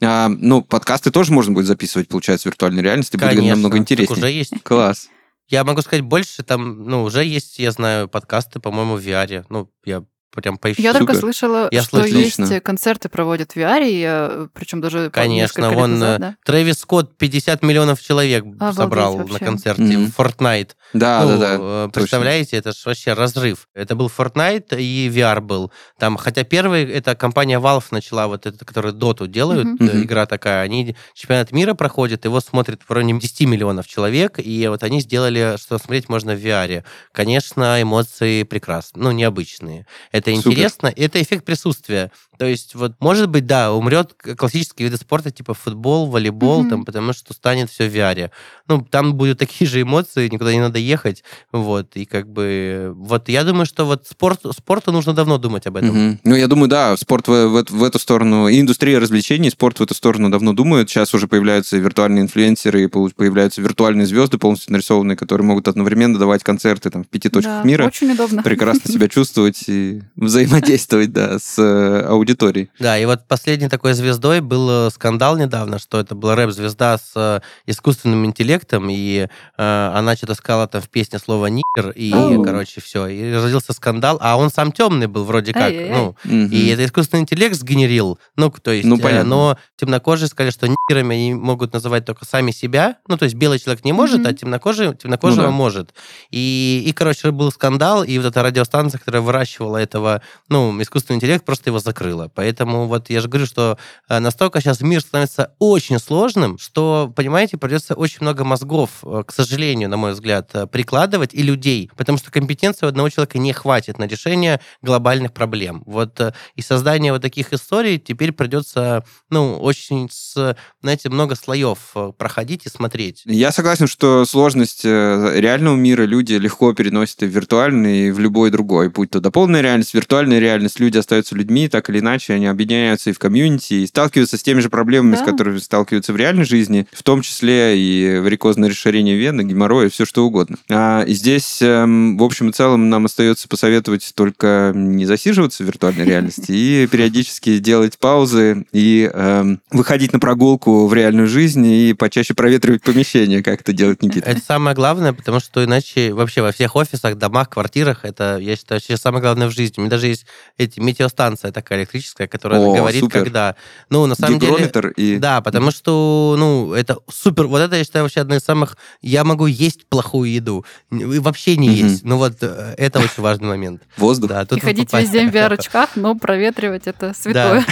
[0.00, 3.16] а, ну, подкасты тоже можно будет записывать, получается, в виртуальной реальности.
[3.16, 4.16] Будет Конечно, намного так интереснее.
[4.18, 4.52] уже есть.
[4.62, 5.08] Класс.
[5.48, 9.46] Я могу сказать больше, там, ну, уже есть, я знаю, подкасты, по-моему, в VR.
[9.48, 10.82] Ну, я прям поищу.
[10.82, 11.20] Я только Супер.
[11.20, 12.18] слышала, Я что слышал.
[12.18, 12.60] есть Отлично.
[12.60, 16.36] концерты проводят в VR, причем даже Конечно, вон назад, э, да?
[16.44, 19.32] Трэвис Скотт 50 миллионов человек Обалдеть собрал вообще.
[19.32, 20.10] на концерте Мгм.
[20.12, 20.70] в Fortnite.
[20.92, 21.56] Да, Ну, да, да.
[21.60, 23.68] э, Представляете, это же вообще разрыв.
[23.74, 25.72] Это был Fortnite и VR был.
[25.98, 30.02] Там, хотя первый, это компания Valve начала вот это, которая Доту делают, э, Мгм.
[30.04, 30.62] игра такая.
[30.62, 35.56] Они чемпионат мира проходит, его смотрит в районе 10 миллионов человек, и вот они сделали,
[35.58, 36.84] что смотреть можно в VR.
[37.12, 39.86] Конечно, эмоции прекрасны, ну, необычные.
[40.18, 40.50] Это Супер.
[40.52, 42.10] интересно, это эффект присутствия.
[42.38, 46.70] То есть вот, может быть, да, умрет классические виды спорта, типа футбол, волейбол, Мгм.
[46.70, 48.30] там, потому что станет все в VR.
[48.68, 53.28] Ну, там будут такие же эмоции, никуда не надо ехать, вот, и как бы, вот,
[53.28, 55.88] я думаю, что вот спорт, спорту нужно давно думать об этом.
[55.88, 56.20] Мгм.
[56.22, 59.80] Ну, я думаю, да, спорт в, в эту- в эту сторону, и индустрия развлечений, спорт
[59.80, 60.88] в эту сторону давно думают.
[60.90, 66.44] Сейчас уже появляются виртуальные инфлюенсеры, и появляются виртуальные звезды полностью нарисованные, которые могут одновременно давать
[66.44, 67.86] концерты там, в пяти точках Да, мира.
[67.86, 68.42] Очень удобно.
[68.42, 72.70] Прекрасно себя чувствовать и взаимодействовать, да, с э, аудиторией.
[72.78, 77.12] Да, и вот последней такой звездой был э, скандал недавно, что это была рэп-звезда с
[77.14, 82.44] э, искусственным интеллектом, и э, она что-то сказала там в песне слово «нигер», и, Оу.
[82.44, 85.92] короче, все, и родился скандал, а он сам темный был вроде как, Ай-яй-яй.
[85.94, 86.46] ну, Мгм.
[86.52, 89.28] и это искусственный интеллект сгенерил, ну, то есть, Ну, э, понятно.
[89.30, 93.58] но темнокожие сказали, что нигерами они могут называть только сами себя, ну, то есть белый
[93.60, 94.26] человек не может, Мгм.
[94.28, 95.52] а темнокожий, темнокожего Ну да.
[95.52, 95.94] может.
[96.32, 100.07] И, и, короче, был скандал, и вот эта радиостанция, которая выращивала этого,
[100.48, 102.30] ну, искусственный интеллект, просто его закрыла.
[102.34, 103.78] Поэтому вот я же говорю, что
[104.08, 109.32] э, настолько сейчас мир становится очень сложным, что, понимаете, придется очень много мозгов, э, к
[109.32, 113.52] сожалению, на мой взгляд, э, прикладывать и людей, потому что компетенции у одного человека не
[113.52, 115.82] хватит на решение глобальных проблем.
[115.86, 116.20] Вот
[116.54, 122.68] и создание вот таких историй теперь придется, ну, очень с, знаете, много слоев проходить и
[122.68, 123.22] смотреть.
[123.24, 128.50] Я согласен, что сложность реального мира люди легко переносят и в виртуальный, и в любой
[128.50, 128.88] другой.
[128.88, 133.12] Будь то дополненная реальность, виртуальная реальность, люди остаются людьми, так или иначе, они объединяются и
[133.12, 135.22] в комьюнити, и сталкиваются с теми же проблемами, Да.
[135.22, 140.04] с которыми сталкиваются в реальной жизни, в том числе и варикозное расширение вены, геморроя, все
[140.04, 140.56] что угодно.
[140.70, 145.66] А, и здесь, эм, в общем и целом, нам остается посоветовать только не засиживаться в
[145.66, 151.92] виртуальной реальности и периодически делать паузы и эм, выходить на прогулку в реальную жизнь и
[151.94, 154.30] почаще проветривать помещение, как это делает Никита.
[154.30, 158.80] Это самое главное, потому что иначе вообще во всех офисах, домах, квартирах, это, я считаю,
[158.96, 159.82] самое главное в жизни.
[159.88, 160.26] Меня даже есть
[160.58, 163.24] эти метеостанция такая электрическая, которая О, говорит, супер.
[163.24, 163.56] когда...
[163.90, 164.52] Ну, на самом деле...
[164.52, 165.18] Гигрометр и...
[165.18, 167.46] Да, потому что, ну, это супер.
[167.46, 168.76] Вот это, я считаю, вообще одно из самых...
[169.00, 170.64] Я могу есть плохую еду.
[170.90, 171.76] И вообще не Мгм.
[171.88, 172.04] есть.
[172.04, 173.82] Ну вот, э, это очень важный момент.
[173.96, 174.28] Воздух.
[174.30, 175.04] Да, И ходить попали.
[175.04, 177.64] везде в VR-очках, но проветривать это святое.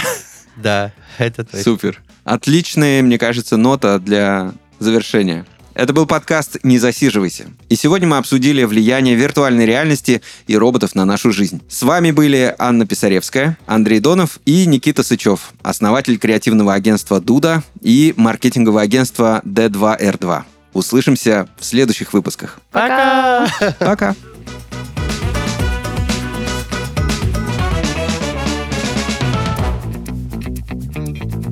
[0.55, 1.63] Да, это точно.
[1.63, 2.01] Супер.
[2.23, 5.45] Отличная, мне кажется, нота для завершения.
[5.77, 7.51] Это был подкаст «Не засиживайся».
[7.69, 11.61] И сегодня мы обсудили влияние виртуальной реальности и роботов на нашу жизнь.
[11.69, 18.15] С вами были Анна Писаревская, Андрей Донов и Никита Сычев, основатель креативного агентства «Дуда» и
[18.17, 20.41] маркетингового агентства D2R2.
[20.73, 22.59] Услышимся в следующих выпусках.
[22.71, 23.47] Пока!
[23.77, 24.15] Пока!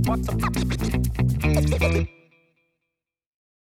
[0.08, 0.34] What the
[1.80, 2.15] fuck?